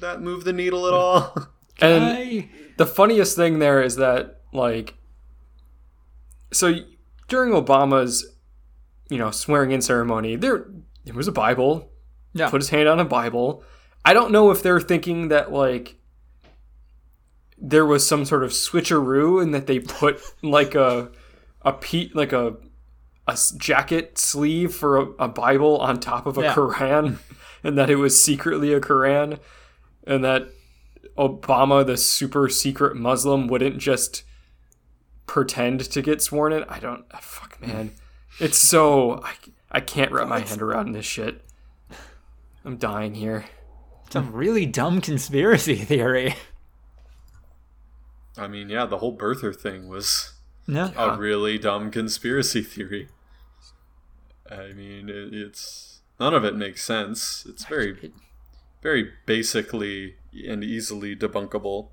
that 0.00 0.20
move 0.22 0.44
the 0.44 0.52
needle 0.52 0.86
at 0.86 0.94
all? 0.94 1.34
And 1.80 2.04
I- 2.04 2.48
the 2.76 2.86
funniest 2.86 3.36
thing 3.36 3.60
there 3.60 3.80
is 3.80 3.96
that 3.96 4.40
like 4.52 4.94
so 6.52 6.74
during 7.28 7.52
obama's 7.52 8.26
you 9.08 9.16
know 9.18 9.30
swearing 9.30 9.70
in 9.70 9.80
ceremony 9.80 10.34
there 10.34 10.66
there 11.04 11.14
was 11.14 11.28
a 11.28 11.32
bible 11.32 11.88
yeah. 12.34 12.50
put 12.50 12.60
his 12.60 12.70
hand 12.70 12.88
on 12.88 12.98
a 12.98 13.04
bible 13.04 13.62
i 14.04 14.12
don't 14.12 14.32
know 14.32 14.50
if 14.50 14.60
they're 14.62 14.80
thinking 14.80 15.28
that 15.28 15.52
like 15.52 15.96
there 17.56 17.86
was 17.86 18.06
some 18.06 18.24
sort 18.24 18.42
of 18.44 18.50
switcheroo 18.50 19.42
and 19.42 19.54
that 19.54 19.66
they 19.68 19.78
put 19.80 20.20
like 20.42 20.74
a 20.74 21.10
a 21.62 21.72
pe- 21.72 22.10
like 22.14 22.32
a 22.32 22.56
a 23.26 23.32
s- 23.32 23.50
jacket 23.52 24.16
sleeve 24.18 24.74
for 24.74 24.96
a, 24.96 25.02
a 25.24 25.28
bible 25.28 25.78
on 25.78 26.00
top 26.00 26.26
of 26.26 26.38
a 26.38 26.42
Yeah. 26.42 26.54
quran 26.54 27.18
and 27.62 27.76
that 27.78 27.90
it 27.90 27.96
was 27.96 28.20
secretly 28.22 28.72
a 28.72 28.80
quran 28.80 29.38
and 30.08 30.24
that 30.24 30.48
Obama, 31.16 31.86
the 31.86 31.96
super 31.96 32.48
secret 32.48 32.96
Muslim, 32.96 33.46
wouldn't 33.46 33.78
just 33.78 34.24
pretend 35.26 35.80
to 35.80 36.02
get 36.02 36.20
sworn 36.22 36.52
in. 36.52 36.64
I 36.64 36.80
don't. 36.80 37.04
ah, 37.12 37.18
Fuck, 37.20 37.60
man. 37.60 37.92
It's 38.40 38.58
so. 38.58 39.20
I, 39.24 39.32
I 39.72 39.80
can't 39.80 40.12
wrap 40.12 40.28
my 40.28 40.38
head 40.40 40.62
around 40.62 40.92
this 40.92 41.04
shit. 41.06 41.44
I'm 42.64 42.76
dying 42.76 43.14
here. 43.14 43.46
Some 44.10 44.32
really 44.32 44.64
dumb 44.64 45.00
conspiracy 45.00 45.74
theory. 45.74 46.36
I 48.36 48.46
mean, 48.46 48.68
yeah, 48.68 48.86
the 48.86 48.98
whole 48.98 49.16
birther 49.16 49.54
thing 49.54 49.88
was 49.88 50.34
No. 50.68 50.92
a 50.96 51.16
really 51.16 51.58
dumb 51.58 51.90
conspiracy 51.90 52.62
theory. 52.62 53.08
I 54.48 54.72
mean, 54.72 55.08
it, 55.08 55.34
it's 55.34 56.00
none 56.20 56.32
of 56.34 56.44
it 56.44 56.54
makes 56.54 56.84
sense. 56.84 57.44
It's 57.48 57.64
very, 57.64 58.12
very 58.82 59.10
basically 59.26 60.16
and 60.46 60.62
easily 60.62 61.16
debunkable. 61.16 61.90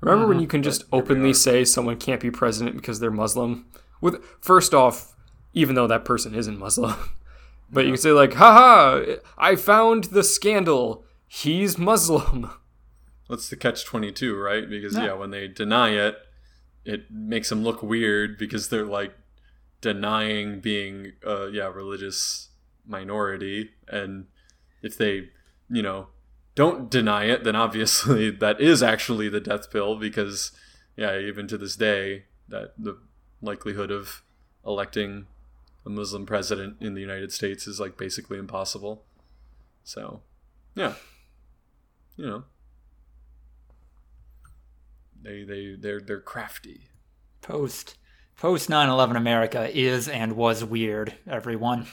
Remember 0.00 0.26
when 0.26 0.36
mm-hmm. 0.36 0.42
you 0.42 0.48
can 0.48 0.62
just 0.62 0.90
But 0.90 0.98
openly 0.98 1.34
say 1.34 1.64
someone 1.64 1.98
can't 1.98 2.20
be 2.20 2.30
president 2.30 2.76
because 2.76 3.00
they're 3.00 3.10
Muslim? 3.10 3.66
With 4.00 4.24
first 4.40 4.72
off, 4.72 5.14
even 5.52 5.74
though 5.74 5.86
that 5.86 6.04
person 6.04 6.34
isn't 6.34 6.58
Muslim, 6.58 6.94
but 7.70 7.84
you 7.84 7.92
can 7.92 8.00
say 8.00 8.12
like, 8.12 8.34
"Haha, 8.34 9.16
I 9.36 9.56
found 9.56 10.04
the 10.04 10.24
scandal. 10.24 11.04
He's 11.26 11.76
Muslim." 11.76 12.50
That's 13.28 13.48
the 13.48 13.56
catch 13.56 13.84
twenty 13.84 14.10
two, 14.10 14.36
right? 14.36 14.68
Because 14.68 14.94
No. 14.94 15.04
yeah, 15.04 15.12
when 15.12 15.30
they 15.30 15.48
deny 15.48 15.90
it, 15.90 16.16
it 16.84 17.10
makes 17.10 17.50
them 17.50 17.62
look 17.62 17.82
weird 17.82 18.38
because 18.38 18.70
they're 18.70 18.86
like 18.86 19.12
denying 19.82 20.60
being 20.60 21.12
a 21.24 21.48
yeah 21.50 21.68
religious 21.68 22.48
minority, 22.86 23.70
and 23.86 24.26
if 24.82 24.96
they 24.96 25.28
you 25.68 25.82
know 25.82 26.08
don't 26.60 26.90
deny 26.90 27.24
it, 27.24 27.42
then 27.42 27.56
obviously 27.56 28.30
that 28.44 28.60
is 28.60 28.82
actually 28.82 29.30
the 29.30 29.40
death 29.40 29.70
pill 29.70 29.96
because 29.96 30.52
yeah, 30.94 31.18
even 31.18 31.48
to 31.48 31.56
this 31.56 31.74
day, 31.74 32.24
that 32.48 32.74
the 32.76 32.98
likelihood 33.40 33.90
of 33.90 34.22
electing 34.66 35.26
a 35.86 35.88
Muslim 35.88 36.26
president 36.26 36.76
in 36.78 36.92
the 36.92 37.00
United 37.00 37.32
States 37.32 37.66
is 37.66 37.80
like 37.80 37.96
basically 37.96 38.36
impossible. 38.36 39.04
So, 39.84 40.20
yeah, 40.74 40.96
you 42.18 42.26
know, 42.26 42.44
they 45.22 45.42
they 45.44 45.76
they're 45.80 46.02
they're 46.02 46.20
crafty. 46.20 46.90
Post 47.40 47.96
post 48.36 48.68
9/11 48.68 49.16
America 49.16 49.70
is 49.72 50.08
and 50.08 50.34
was 50.36 50.62
weird. 50.62 51.14
Everyone. 51.26 51.86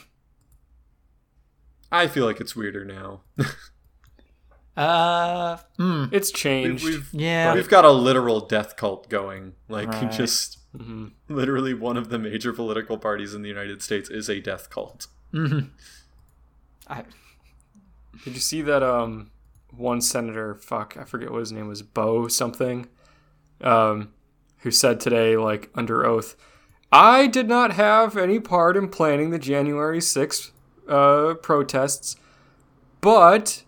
I 1.90 2.06
feel 2.06 2.26
like 2.26 2.38
it's 2.38 2.54
weirder 2.54 2.84
now. 2.84 3.22
Uh. 4.78 5.56
Hmm. 5.76 6.04
It's 6.12 6.30
changed. 6.30 6.84
we've 6.84 7.08
Yeah. 7.12 7.52
we've 7.54 7.68
got 7.68 7.84
a 7.84 7.90
literal 7.90 8.40
death 8.40 8.76
cult 8.76 9.08
going. 9.08 9.54
Like 9.68 9.88
Right. 9.88 10.10
just 10.12 10.58
Mhm. 10.76 11.12
literally 11.28 11.74
one 11.74 11.96
of 11.96 12.10
the 12.10 12.18
major 12.18 12.52
political 12.52 12.96
parties 12.98 13.34
in 13.34 13.42
the 13.42 13.48
United 13.48 13.82
States 13.82 14.08
is 14.08 14.28
a 14.28 14.40
death 14.40 14.70
cult. 14.70 15.08
I, 15.34 17.04
Did 18.24 18.34
you 18.34 18.40
see 18.40 18.62
that 18.62 18.82
um 18.82 19.30
one 19.76 20.00
senator, 20.00 20.54
fuck, 20.54 20.96
I 20.98 21.04
forget 21.04 21.30
what 21.30 21.40
his 21.40 21.52
name 21.52 21.68
was, 21.68 21.82
Bo 21.82 22.26
something, 22.28 22.88
um, 23.60 24.10
who 24.58 24.70
said 24.70 24.98
today, 25.00 25.36
like 25.36 25.70
under 25.74 26.04
oath, 26.06 26.34
I 26.90 27.26
did 27.26 27.48
not 27.48 27.72
have 27.72 28.16
any 28.16 28.40
part 28.40 28.76
in 28.76 28.88
planning 28.88 29.30
the 29.30 29.38
January 29.38 30.00
6th 30.00 30.50
uh, 30.88 31.34
protests, 31.42 32.16
but 33.02 33.62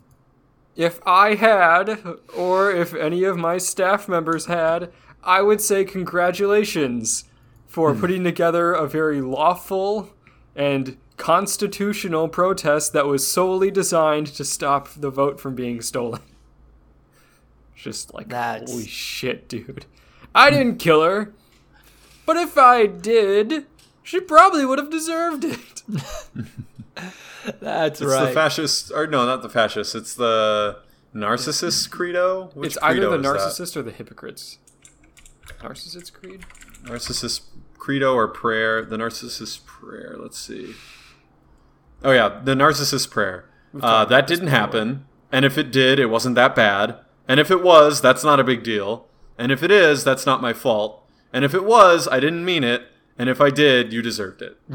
if 0.81 0.99
I 1.07 1.35
had, 1.35 2.01
or 2.35 2.71
if 2.71 2.95
any 2.95 3.25
of 3.25 3.37
my 3.37 3.59
staff 3.59 4.09
members 4.09 4.47
had, 4.47 4.91
I 5.23 5.43
would 5.43 5.61
say 5.61 5.85
congratulations 5.85 7.25
for 7.67 7.93
hmm. 7.93 8.01
putting 8.01 8.25
together 8.25 8.73
a 8.73 8.89
very 8.89 9.21
lawful 9.21 10.15
and 10.57 10.97
constitutional 11.19 12.29
protest 12.29 12.95
that 12.95 13.05
was 13.05 13.31
solely 13.31 13.71
designed 13.71 14.29
to 14.29 14.43
stop 14.43 14.89
the 14.97 15.11
vote 15.11 15.39
from 15.39 15.55
being 15.55 15.83
stolen. 15.83 16.23
Just 17.77 18.15
like, 18.15 18.31
That's- 18.31 18.71
holy 18.71 18.87
shit, 18.87 19.51
dude. 19.51 19.85
I 20.35 20.49
didn't 20.49 20.79
kill 20.79 21.03
her, 21.03 21.35
but 22.25 22.39
if 22.39 22.57
I 22.57 22.87
did, 22.87 23.67
she 24.11 24.19
probably 24.21 24.65
would 24.67 24.79
have 24.81 24.91
deserved 24.91 25.45
it. 25.45 25.83
that's 27.61 28.01
It's 28.01 28.11
right. 28.11 28.25
the 28.27 28.33
fascist, 28.33 28.91
or 28.93 29.07
no, 29.07 29.25
not 29.25 29.43
the 29.43 29.49
fascist. 29.49 29.95
It's 29.95 30.15
the 30.15 30.81
narcissist 31.15 31.91
credo. 31.91 32.51
Which 32.55 32.75
it's 32.75 32.79
either 32.83 33.03
the 33.03 33.07
credo 33.19 33.23
that? 33.23 33.39
narcissist 33.39 33.77
or 33.77 33.83
the 33.83 33.93
hypocrites. 33.93 34.59
Narcissist 35.61 36.13
creed? 36.13 36.45
narcissist 36.85 37.43
credo 37.79 38.15
or 38.15 38.27
prayer. 38.27 38.85
The 38.85 38.97
narcissist 38.97 39.65
prayer. 39.65 40.17
Let's 40.19 40.39
see. 40.39 40.75
Oh 42.03 42.11
yeah, 42.11 42.41
the 42.43 42.55
narcissist 42.55 43.11
prayer. 43.11 43.45
Uh, 43.81 44.05
that 44.07 44.27
didn't 44.27 44.49
happen, 44.49 45.07
and 45.31 45.45
if 45.45 45.57
it 45.57 45.71
did, 45.71 46.01
it 46.01 46.07
wasn't 46.07 46.35
that 46.35 46.57
bad. 46.57 46.99
And 47.29 47.39
if 47.39 47.49
it 47.53 47.63
was, 47.63 48.01
that's 48.01 48.25
not 48.25 48.41
a 48.41 48.45
big 48.45 48.65
deal. 48.65 49.07
And 49.39 49.53
if 49.53 49.63
it 49.63 49.71
is, 49.71 50.03
that's 50.03 50.27
not 50.27 50.43
my 50.43 50.53
fault. 50.53 51.07
And 51.33 51.45
if 51.45 51.55
it 51.55 51.65
was, 51.65 52.09
I 52.11 52.19
didn't 52.19 52.45
mean 52.45 52.65
it. 52.65 52.90
And 53.21 53.29
if 53.29 53.39
I 53.39 53.51
did, 53.51 53.93
you 53.93 54.01
deserved 54.01 54.41
it. 54.41 54.57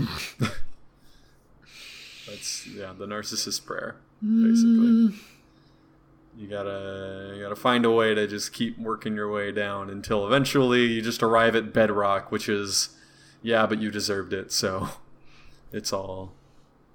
that's 2.27 2.67
yeah, 2.67 2.93
the 2.95 3.08
narcissist 3.08 3.65
prayer, 3.65 3.95
basically. 4.21 5.15
You 6.38 6.47
gotta 6.47 7.34
you 7.36 7.41
gotta 7.41 7.55
find 7.55 7.86
a 7.86 7.91
way 7.91 8.13
to 8.13 8.27
just 8.27 8.53
keep 8.53 8.77
working 8.77 9.15
your 9.15 9.31
way 9.31 9.51
down 9.51 9.89
until 9.89 10.27
eventually 10.27 10.86
you 10.86 11.01
just 11.01 11.23
arrive 11.23 11.55
at 11.55 11.73
bedrock, 11.73 12.31
which 12.31 12.47
is 12.47 12.95
yeah, 13.41 13.65
but 13.65 13.81
you 13.81 13.89
deserved 13.89 14.31
it, 14.31 14.51
so 14.51 14.89
it's 15.71 15.91
all 15.91 16.34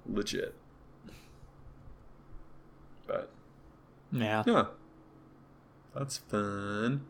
legit. 0.05 0.55
But 3.07 3.29
Yeah. 4.09 4.43
Yeah. 4.47 4.65
That's 5.93 6.17
fun. 6.17 7.01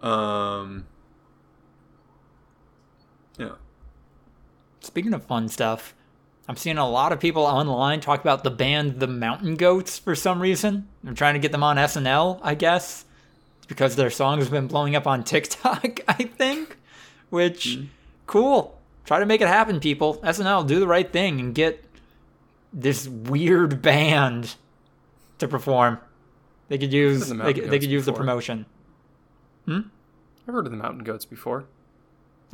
Um 0.00 0.86
Yeah. 3.38 3.52
Speaking 4.80 5.14
of 5.14 5.24
fun 5.24 5.48
stuff, 5.48 5.94
I'm 6.48 6.56
seeing 6.56 6.78
a 6.78 6.88
lot 6.88 7.12
of 7.12 7.20
people 7.20 7.42
online 7.44 8.00
talk 8.00 8.20
about 8.20 8.44
the 8.44 8.50
band 8.50 9.00
The 9.00 9.06
Mountain 9.06 9.56
Goats 9.56 9.98
for 9.98 10.14
some 10.14 10.40
reason. 10.40 10.88
I'm 11.06 11.14
trying 11.14 11.34
to 11.34 11.40
get 11.40 11.52
them 11.52 11.62
on 11.62 11.76
SNL, 11.76 12.38
I 12.42 12.54
guess. 12.54 13.04
It's 13.58 13.66
because 13.66 13.96
their 13.96 14.10
song 14.10 14.38
has 14.40 14.50
been 14.50 14.66
blowing 14.66 14.94
up 14.94 15.06
on 15.06 15.24
TikTok, 15.24 16.00
I 16.08 16.24
think. 16.24 16.76
Which, 17.30 17.76
hmm. 17.76 17.84
cool. 18.26 18.78
Try 19.06 19.18
to 19.20 19.26
make 19.26 19.40
it 19.40 19.48
happen, 19.48 19.80
people. 19.80 20.16
SNL, 20.18 20.66
do 20.66 20.80
the 20.80 20.86
right 20.86 21.10
thing 21.10 21.40
and 21.40 21.54
get 21.54 21.84
this 22.72 23.08
weird 23.08 23.80
band 23.82 24.54
to 25.38 25.48
perform. 25.48 25.98
They 26.68 26.78
could 26.78 26.92
use 26.92 27.28
the 27.28 27.34
they, 27.34 27.54
could- 27.54 27.70
they 27.70 27.78
could 27.78 27.90
use 27.90 28.04
the 28.06 28.12
before. 28.12 28.22
promotion. 28.24 28.66
Hmm? 29.66 29.80
I've 30.46 30.54
heard 30.54 30.66
of 30.66 30.72
the 30.72 30.78
Mountain 30.78 31.04
Goats 31.04 31.24
before. 31.24 31.64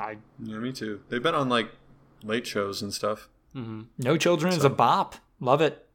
I 0.00 0.16
Yeah, 0.42 0.58
me 0.58 0.72
too. 0.72 1.02
They've 1.08 1.22
been 1.22 1.34
on 1.34 1.48
like 1.48 1.70
late 2.22 2.46
shows 2.46 2.82
and 2.82 2.92
stuff. 2.92 3.28
Mm-hmm. 3.54 3.82
No 3.98 4.16
Children 4.16 4.54
is 4.54 4.64
a 4.64 4.70
bop. 4.70 5.16
Love 5.40 5.60
it. 5.60 5.86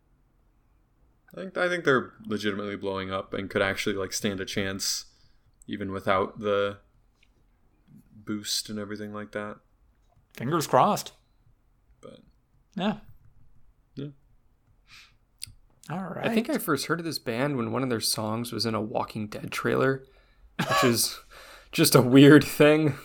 I 1.33 1.41
think 1.41 1.57
I 1.57 1.67
think 1.67 1.83
they're 1.83 2.13
legitimately 2.25 2.75
blowing 2.75 3.11
up 3.11 3.33
and 3.33 3.49
could 3.49 3.61
actually 3.61 3.95
like 3.95 4.13
stand 4.13 4.39
a 4.39 4.45
chance 4.45 5.05
even 5.67 5.91
without 5.91 6.39
the 6.39 6.77
boost 8.15 8.69
and 8.69 8.79
everything 8.79 9.13
like 9.13 9.31
that. 9.31 9.57
Fingers 10.33 10.67
crossed. 10.67 11.13
But 12.01 12.19
Yeah. 12.75 12.97
Yeah. 13.95 14.07
All 15.89 16.03
right. 16.03 16.27
I 16.27 16.33
think 16.33 16.49
I 16.49 16.57
first 16.57 16.87
heard 16.87 16.99
of 16.99 17.05
this 17.05 17.19
band 17.19 17.57
when 17.57 17.71
one 17.71 17.83
of 17.83 17.89
their 17.89 18.01
songs 18.01 18.51
was 18.51 18.65
in 18.65 18.75
a 18.75 18.81
Walking 18.81 19.27
Dead 19.27 19.51
trailer, 19.51 20.03
which 20.59 20.83
is 20.83 21.19
just 21.71 21.95
a 21.95 22.01
weird 22.01 22.43
thing. 22.43 22.95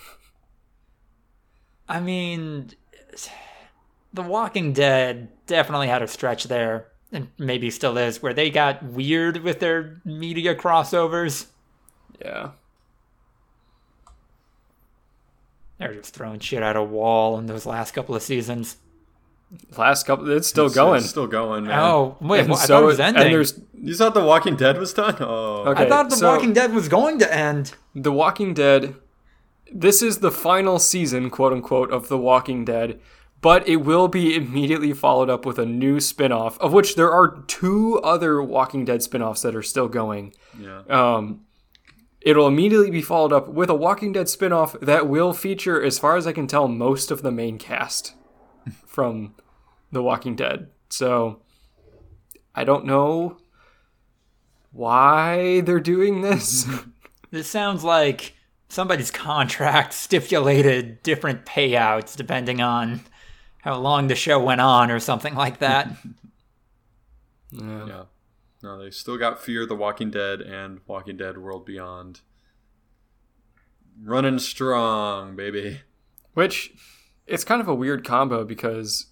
I 1.90 1.98
mean, 2.00 2.70
The 4.14 4.22
Walking 4.22 4.72
Dead 4.72 5.28
definitely 5.46 5.88
had 5.88 6.02
a 6.02 6.06
stretch 6.08 6.44
there, 6.44 6.86
and 7.10 7.28
maybe 7.36 7.68
still 7.70 7.98
is, 7.98 8.22
where 8.22 8.32
they 8.32 8.48
got 8.48 8.82
weird 8.82 9.38
with 9.38 9.58
their 9.58 10.00
media 10.04 10.54
crossovers. 10.54 11.46
Yeah. 12.24 12.50
They're 15.78 15.94
just 15.94 16.14
throwing 16.14 16.40
shit 16.40 16.62
at 16.62 16.76
a 16.76 16.82
wall 16.82 17.38
in 17.38 17.46
those 17.46 17.66
last 17.66 17.92
couple 17.92 18.14
of 18.14 18.22
seasons. 18.22 18.76
Last 19.76 20.04
couple, 20.06 20.30
it's 20.30 20.46
still 20.46 20.66
It's- 20.66 20.76
going. 20.76 20.98
It's 20.98 21.10
still 21.10 21.26
going, 21.26 21.64
man. 21.66 21.78
Oh, 21.80 22.16
wait, 22.20 22.46
well, 22.46 22.56
I 22.58 22.60
so- 22.60 22.74
thought 22.74 22.82
it 22.84 22.86
was 22.86 23.00
ending. 23.00 23.22
And 23.24 23.32
there's 23.34 23.58
You 23.74 23.94
thought 23.96 24.14
The 24.14 24.22
Walking 24.24 24.54
Dead 24.56 24.78
was 24.78 24.92
done? 24.92 25.16
Oh. 25.20 25.64
Okay. 25.70 25.86
I 25.86 25.88
thought 25.88 26.10
The 26.10 26.16
so- 26.16 26.28
Walking 26.28 26.52
Dead 26.52 26.72
was 26.72 26.88
going 26.88 27.18
to 27.18 27.34
end. 27.34 27.72
The 27.94 28.12
Walking 28.12 28.54
Dead. 28.54 28.94
This 29.72 30.02
is 30.02 30.18
the 30.18 30.30
final 30.30 30.78
season, 30.78 31.30
quote 31.30 31.52
unquote, 31.52 31.92
of 31.92 32.08
The 32.08 32.18
Walking 32.18 32.64
Dead, 32.64 33.00
but 33.40 33.66
it 33.68 33.76
will 33.76 34.08
be 34.08 34.34
immediately 34.34 34.92
followed 34.92 35.30
up 35.30 35.46
with 35.46 35.58
a 35.58 35.66
new 35.66 36.00
spin 36.00 36.32
off, 36.32 36.58
of 36.60 36.72
which 36.72 36.96
there 36.96 37.10
are 37.10 37.42
two 37.46 37.98
other 38.00 38.42
Walking 38.42 38.84
Dead 38.84 39.02
spin 39.02 39.22
offs 39.22 39.42
that 39.42 39.56
are 39.56 39.62
still 39.62 39.88
going. 39.88 40.34
Yeah. 40.58 40.82
Um, 40.88 41.42
it'll 42.20 42.48
immediately 42.48 42.90
be 42.90 43.02
followed 43.02 43.32
up 43.32 43.48
with 43.48 43.70
a 43.70 43.74
Walking 43.74 44.12
Dead 44.12 44.28
spin 44.28 44.52
off 44.52 44.78
that 44.80 45.08
will 45.08 45.32
feature, 45.32 45.82
as 45.82 45.98
far 45.98 46.16
as 46.16 46.26
I 46.26 46.32
can 46.32 46.46
tell, 46.46 46.68
most 46.68 47.10
of 47.10 47.22
the 47.22 47.32
main 47.32 47.58
cast 47.58 48.14
from 48.86 49.34
The 49.92 50.02
Walking 50.02 50.36
Dead. 50.36 50.68
So 50.88 51.42
I 52.54 52.64
don't 52.64 52.84
know 52.84 53.38
why 54.72 55.60
they're 55.62 55.80
doing 55.80 56.22
this. 56.22 56.66
This 57.32 57.46
sounds 57.46 57.84
like 57.84 58.34
somebody's 58.70 59.10
contract 59.10 59.92
stipulated 59.92 61.02
different 61.02 61.44
payouts 61.44 62.16
depending 62.16 62.60
on 62.62 63.02
how 63.58 63.76
long 63.76 64.08
the 64.08 64.14
show 64.14 64.42
went 64.42 64.60
on 64.60 64.90
or 64.90 64.98
something 64.98 65.34
like 65.34 65.58
that. 65.58 65.90
yeah. 67.50 67.86
Yeah. 67.86 68.02
No, 68.62 68.78
they 68.82 68.90
still 68.90 69.16
got 69.16 69.42
Fear 69.42 69.66
the 69.66 69.74
Walking 69.74 70.10
Dead 70.10 70.40
and 70.40 70.80
Walking 70.86 71.16
Dead 71.16 71.38
World 71.38 71.64
Beyond. 71.64 72.20
Running 74.02 74.38
strong, 74.38 75.34
baby. 75.34 75.80
Which 76.34 76.72
it's 77.26 77.44
kind 77.44 77.60
of 77.60 77.68
a 77.68 77.74
weird 77.74 78.04
combo 78.04 78.44
because 78.44 79.06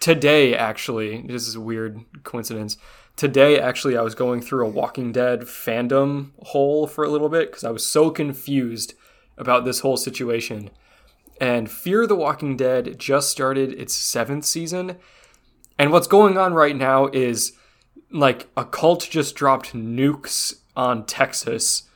today 0.00 0.54
actually, 0.54 1.22
this 1.26 1.46
is 1.46 1.54
a 1.54 1.60
weird 1.60 2.00
coincidence. 2.24 2.78
Today 3.18 3.58
actually 3.58 3.96
I 3.96 4.02
was 4.02 4.14
going 4.14 4.40
through 4.40 4.64
a 4.64 4.70
Walking 4.70 5.10
Dead 5.10 5.40
fandom 5.40 6.30
hole 6.40 6.86
for 6.86 7.02
a 7.02 7.08
little 7.08 7.28
bit 7.28 7.50
because 7.50 7.64
I 7.64 7.70
was 7.70 7.84
so 7.84 8.10
confused 8.10 8.94
about 9.36 9.64
this 9.64 9.80
whole 9.80 9.96
situation. 9.96 10.70
And 11.40 11.68
Fear 11.68 12.06
the 12.06 12.14
Walking 12.14 12.56
Dead 12.56 12.96
just 12.96 13.28
started 13.28 13.72
its 13.72 13.92
seventh 13.92 14.44
season. 14.44 14.98
And 15.76 15.90
what's 15.90 16.06
going 16.06 16.38
on 16.38 16.54
right 16.54 16.76
now 16.76 17.08
is 17.08 17.54
like 18.12 18.46
a 18.56 18.64
cult 18.64 19.08
just 19.10 19.34
dropped 19.34 19.72
nukes 19.74 20.60
on 20.76 21.04
Texas. 21.04 21.88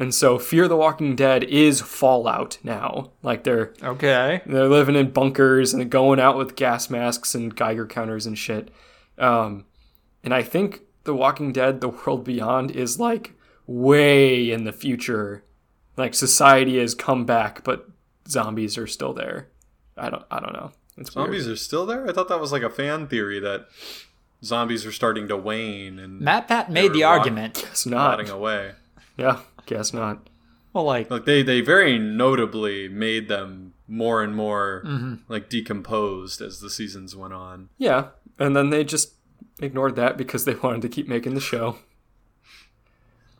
And 0.00 0.12
so 0.12 0.40
Fear 0.40 0.66
the 0.66 0.76
Walking 0.76 1.14
Dead 1.14 1.44
is 1.44 1.82
Fallout 1.82 2.58
now. 2.64 3.12
Like 3.22 3.44
they're 3.44 3.74
Okay. 3.80 4.42
they're 4.44 4.68
living 4.68 4.96
in 4.96 5.12
bunkers 5.12 5.72
and 5.72 5.88
going 5.88 6.18
out 6.18 6.36
with 6.36 6.56
gas 6.56 6.90
masks 6.90 7.32
and 7.32 7.54
Geiger 7.54 7.86
counters 7.86 8.26
and 8.26 8.36
shit. 8.36 8.72
Um, 9.18 9.66
and 10.24 10.34
I 10.34 10.42
think 10.42 10.80
The 11.04 11.14
Walking 11.14 11.52
Dead: 11.52 11.80
The 11.80 11.88
World 11.88 12.24
Beyond 12.24 12.70
is 12.72 12.98
like 12.98 13.34
way 13.66 14.50
in 14.50 14.64
the 14.64 14.72
future. 14.72 15.44
Like 15.96 16.14
society 16.14 16.78
has 16.78 16.94
come 16.94 17.24
back, 17.24 17.62
but 17.64 17.88
zombies 18.28 18.76
are 18.76 18.86
still 18.88 19.12
there. 19.12 19.48
I 19.96 20.10
don't. 20.10 20.24
I 20.30 20.40
don't 20.40 20.52
know. 20.52 20.72
It's 20.96 21.12
Zombies 21.12 21.44
weird. 21.46 21.54
are 21.54 21.56
still 21.56 21.86
there? 21.86 22.08
I 22.08 22.12
thought 22.12 22.28
that 22.28 22.40
was 22.40 22.52
like 22.52 22.62
a 22.62 22.70
fan 22.70 23.06
theory 23.08 23.40
that 23.40 23.66
zombies 24.44 24.84
are 24.86 24.92
starting 24.92 25.26
to 25.28 25.36
wane 25.36 25.98
and 25.98 26.20
MatPat 26.20 26.68
made 26.68 26.92
the 26.92 27.00
were 27.00 27.06
rot- 27.06 27.18
argument. 27.18 27.54
Guess 27.54 27.86
not. 27.86 28.18
rotting 28.18 28.30
away. 28.30 28.72
Yeah. 29.16 29.40
Guess 29.66 29.92
not. 29.92 30.28
Well, 30.72 30.84
like, 30.84 31.10
Like 31.10 31.24
they, 31.24 31.42
they 31.42 31.60
very 31.60 31.98
notably 31.98 32.88
made 32.88 33.28
them 33.28 33.74
more 33.88 34.22
and 34.22 34.34
more 34.36 34.82
Mm-hmm. 34.86 35.14
like 35.28 35.48
decomposed 35.48 36.40
as 36.40 36.60
the 36.60 36.70
seasons 36.70 37.14
went 37.16 37.32
on. 37.32 37.68
Yeah. 37.78 38.08
And 38.38 38.54
then 38.56 38.70
they 38.70 38.84
just 38.84 39.14
ignored 39.60 39.96
that 39.96 40.16
because 40.16 40.44
they 40.44 40.54
wanted 40.62 40.82
to 40.82 40.88
keep 40.88 41.08
making 41.08 41.34
the 41.34 41.40
show. 41.40 41.78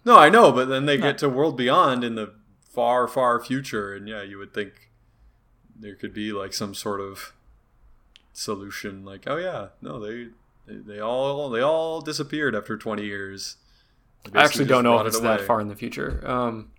No, 0.05 0.19
I 0.19 0.29
know, 0.29 0.53
but 0.53 0.67
then 0.67 0.85
they 0.85 0.99
get 0.99 1.17
to 1.19 1.29
World 1.31 1.57
Beyond 1.57 2.05
in 2.05 2.15
the 2.15 2.35
far, 2.69 3.09
far 3.09 3.43
future, 3.43 3.95
and 3.95 4.07
yeah, 4.07 4.23
you 4.23 4.37
would 4.37 4.53
think 4.53 4.91
there 5.75 5.95
could 5.95 6.13
be 6.13 6.31
like 6.31 6.53
some 6.53 6.75
sort 6.75 7.01
of 7.01 7.33
solution. 8.35 9.05
Like, 9.05 9.25
oh 9.27 9.39
yeah, 9.39 9.69
no, 9.81 9.99
they 9.99 10.29
they, 10.67 10.95
they 10.95 11.01
all 11.01 11.49
they 11.49 11.61
all 11.61 12.03
disappeared 12.03 12.55
after 12.55 12.77
twenty 12.77 13.05
years. 13.05 13.57
I 14.35 14.45
actually 14.45 14.67
don't 14.67 14.85
know 14.85 14.95
if 14.95 14.99
rotted 14.99 15.13
it's 15.15 15.21
that 15.21 15.41
far 15.43 15.61
in 15.61 15.69
the 15.69 15.77
future. 15.77 16.23
Um, 16.29 16.73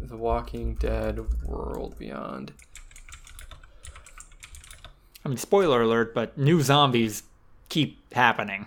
the 0.00 0.16
Walking 0.16 0.74
Dead 0.74 1.20
World 1.44 1.96
Beyond. 1.98 2.52
I 5.24 5.28
mean, 5.28 5.38
spoiler 5.38 5.82
alert, 5.82 6.14
but 6.14 6.36
new 6.36 6.60
zombies 6.60 7.22
keep 7.72 8.12
happening. 8.12 8.66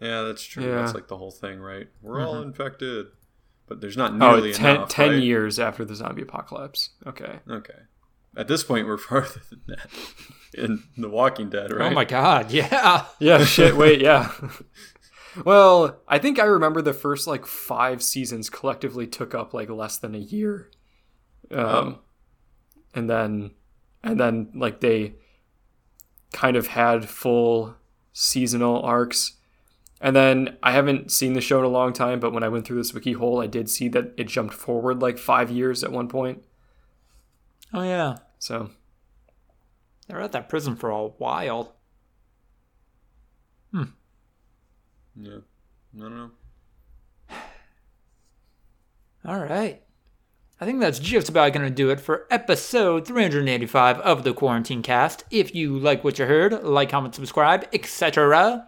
Yeah, 0.00 0.22
that's 0.22 0.44
true. 0.44 0.64
Yeah. 0.64 0.76
That's 0.76 0.94
like 0.94 1.08
the 1.08 1.16
whole 1.16 1.30
thing, 1.30 1.58
right? 1.60 1.88
We're 2.02 2.24
all 2.24 2.40
infected, 2.42 3.06
but 3.66 3.80
there's 3.80 3.96
not 3.96 4.12
Oh, 4.12 4.32
nearly 4.34 4.52
10, 4.52 4.76
enough. 4.76 4.88
10 4.90 5.08
right? 5.10 5.22
years 5.22 5.58
after 5.58 5.84
the 5.84 5.94
zombie 5.94 6.22
apocalypse. 6.22 6.90
Okay. 7.06 7.40
Okay. 7.50 7.74
At 8.36 8.46
this 8.46 8.62
point, 8.62 8.86
we're 8.86 8.96
farther 9.08 9.40
than 9.50 9.60
that 9.66 9.88
in 10.54 10.84
The 10.96 11.08
Walking 11.08 11.50
Dead, 11.50 11.72
right? 11.72 11.90
Oh 11.90 11.94
my 11.94 12.04
god, 12.04 12.50
yeah. 12.52 13.06
Yeah, 13.18 13.44
shit, 13.44 13.76
wait, 13.76 14.00
yeah. 14.00 14.30
well, 15.44 16.00
I 16.06 16.18
think 16.18 16.38
I 16.38 16.44
remember 16.44 16.82
the 16.82 16.94
first 16.94 17.26
like 17.26 17.46
five 17.46 18.02
seasons 18.02 18.50
collectively 18.50 19.06
took 19.06 19.34
up 19.34 19.52
like 19.54 19.68
less 19.70 19.98
than 19.98 20.14
a 20.14 20.18
year. 20.18 20.70
Um, 21.50 21.64
Oh. 21.64 21.98
and 22.94 23.08
then, 23.10 23.52
and 24.04 24.20
then 24.20 24.50
like 24.54 24.80
they 24.80 25.14
kind 26.32 26.56
of 26.56 26.66
had 26.68 27.08
full 27.08 27.74
seasonal 28.20 28.82
arcs. 28.82 29.34
And 30.00 30.14
then 30.14 30.56
I 30.60 30.72
haven't 30.72 31.12
seen 31.12 31.34
the 31.34 31.40
show 31.40 31.60
in 31.60 31.64
a 31.64 31.68
long 31.68 31.92
time, 31.92 32.18
but 32.18 32.32
when 32.32 32.42
I 32.42 32.48
went 32.48 32.66
through 32.66 32.78
this 32.78 32.92
wiki 32.92 33.12
hole, 33.12 33.40
I 33.40 33.46
did 33.46 33.70
see 33.70 33.88
that 33.90 34.12
it 34.16 34.24
jumped 34.26 34.54
forward 34.54 35.00
like 35.00 35.18
five 35.18 35.50
years 35.52 35.84
at 35.84 35.92
one 35.92 36.08
point. 36.08 36.42
Oh 37.72 37.82
yeah. 37.82 38.16
So 38.40 38.70
They 40.08 40.14
were 40.14 40.20
at 40.22 40.32
that 40.32 40.48
prison 40.48 40.74
for 40.74 40.90
a 40.90 41.06
while. 41.06 41.76
Hmm. 43.72 43.82
Yeah. 45.14 45.38
I 45.96 46.00
don't 46.00 46.16
know. 46.16 46.30
All 49.24 49.38
right. 49.40 49.82
I 50.60 50.64
think 50.64 50.80
that's 50.80 50.98
just 50.98 51.28
about 51.28 51.52
going 51.52 51.64
to 51.64 51.70
do 51.70 51.90
it 51.90 52.00
for 52.00 52.26
episode 52.30 53.06
385 53.06 54.00
of 54.00 54.24
the 54.24 54.34
Quarantine 54.34 54.82
Cast. 54.82 55.22
If 55.30 55.54
you 55.54 55.78
like 55.78 56.02
what 56.02 56.18
you 56.18 56.26
heard, 56.26 56.64
like, 56.64 56.90
comment, 56.90 57.14
subscribe, 57.14 57.68
etc. 57.72 58.66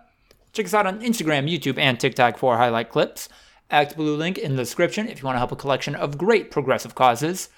Check 0.52 0.66
us 0.66 0.74
out 0.74 0.86
on 0.86 1.00
Instagram, 1.00 1.50
YouTube, 1.50 1.78
and 1.78 1.98
TikTok 1.98 2.38
for 2.38 2.56
highlight 2.56 2.90
clips. 2.90 3.28
ActBlue 3.72 4.16
link 4.16 4.38
in 4.38 4.54
the 4.54 4.62
description 4.62 5.08
if 5.08 5.20
you 5.20 5.26
want 5.26 5.34
to 5.34 5.40
help 5.40 5.50
a 5.50 5.56
collection 5.56 5.96
of 5.96 6.16
great 6.16 6.52
progressive 6.52 6.94
causes. 6.94 7.48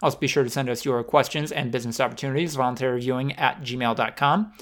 Also, 0.00 0.18
be 0.18 0.26
sure 0.26 0.42
to 0.42 0.48
send 0.48 0.70
us 0.70 0.86
your 0.86 1.04
questions 1.04 1.52
and 1.52 1.70
business 1.70 2.00
opportunities, 2.00 2.56
voluntaryviewing 2.56 3.38
at 3.38 3.60
gmail.com. 3.60 4.52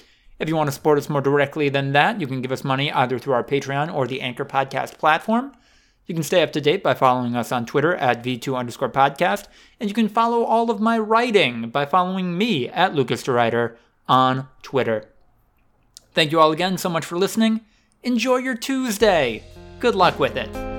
If 0.41 0.49
you 0.49 0.57
want 0.57 0.67
to 0.69 0.73
support 0.73 0.99
us 0.99 1.09
more 1.09 1.21
directly 1.21 1.69
than 1.69 1.93
that, 1.93 2.21
you 2.21 2.27
can 2.27 2.43
give 2.43 2.51
us 2.51 2.65
money 2.65 2.91
either 2.91 3.19
through 3.21 3.35
our 3.35 3.45
Patreon 3.45 3.95
or 3.95 4.09
the 4.09 4.23
Anchor 4.23 4.45
Podcast 4.45 4.99
platform. 4.99 5.53
You 6.11 6.15
can 6.15 6.25
stay 6.25 6.43
up 6.43 6.51
to 6.55 6.61
date 6.61 6.83
by 6.83 6.95
following 6.95 7.37
us 7.37 7.53
on 7.53 7.67
Twitter 7.67 7.95
at 7.95 8.25
V2 8.25 8.59
underscore 8.59 8.89
podcast, 8.89 9.47
and 9.79 9.89
you 9.89 9.95
can 9.95 10.09
follow 10.09 10.43
all 10.43 10.69
of 10.69 10.81
my 10.81 10.99
writing 10.99 11.71
by 11.71 11.87
following 11.87 12.37
me 12.37 12.69
at 12.69 12.97
Lucas 12.97 13.23
DeRuyter 13.23 13.77
on 14.09 14.49
Twitter. 14.61 15.09
Thank 16.13 16.33
you 16.33 16.41
all 16.41 16.51
again 16.51 16.79
so 16.79 16.89
much 16.89 17.05
for 17.05 17.17
listening. 17.17 17.61
Enjoy 18.03 18.39
your 18.39 18.57
Tuesday. 18.57 19.45
Good 19.79 19.95
luck 19.95 20.19
with 20.19 20.37
it. 20.37 20.70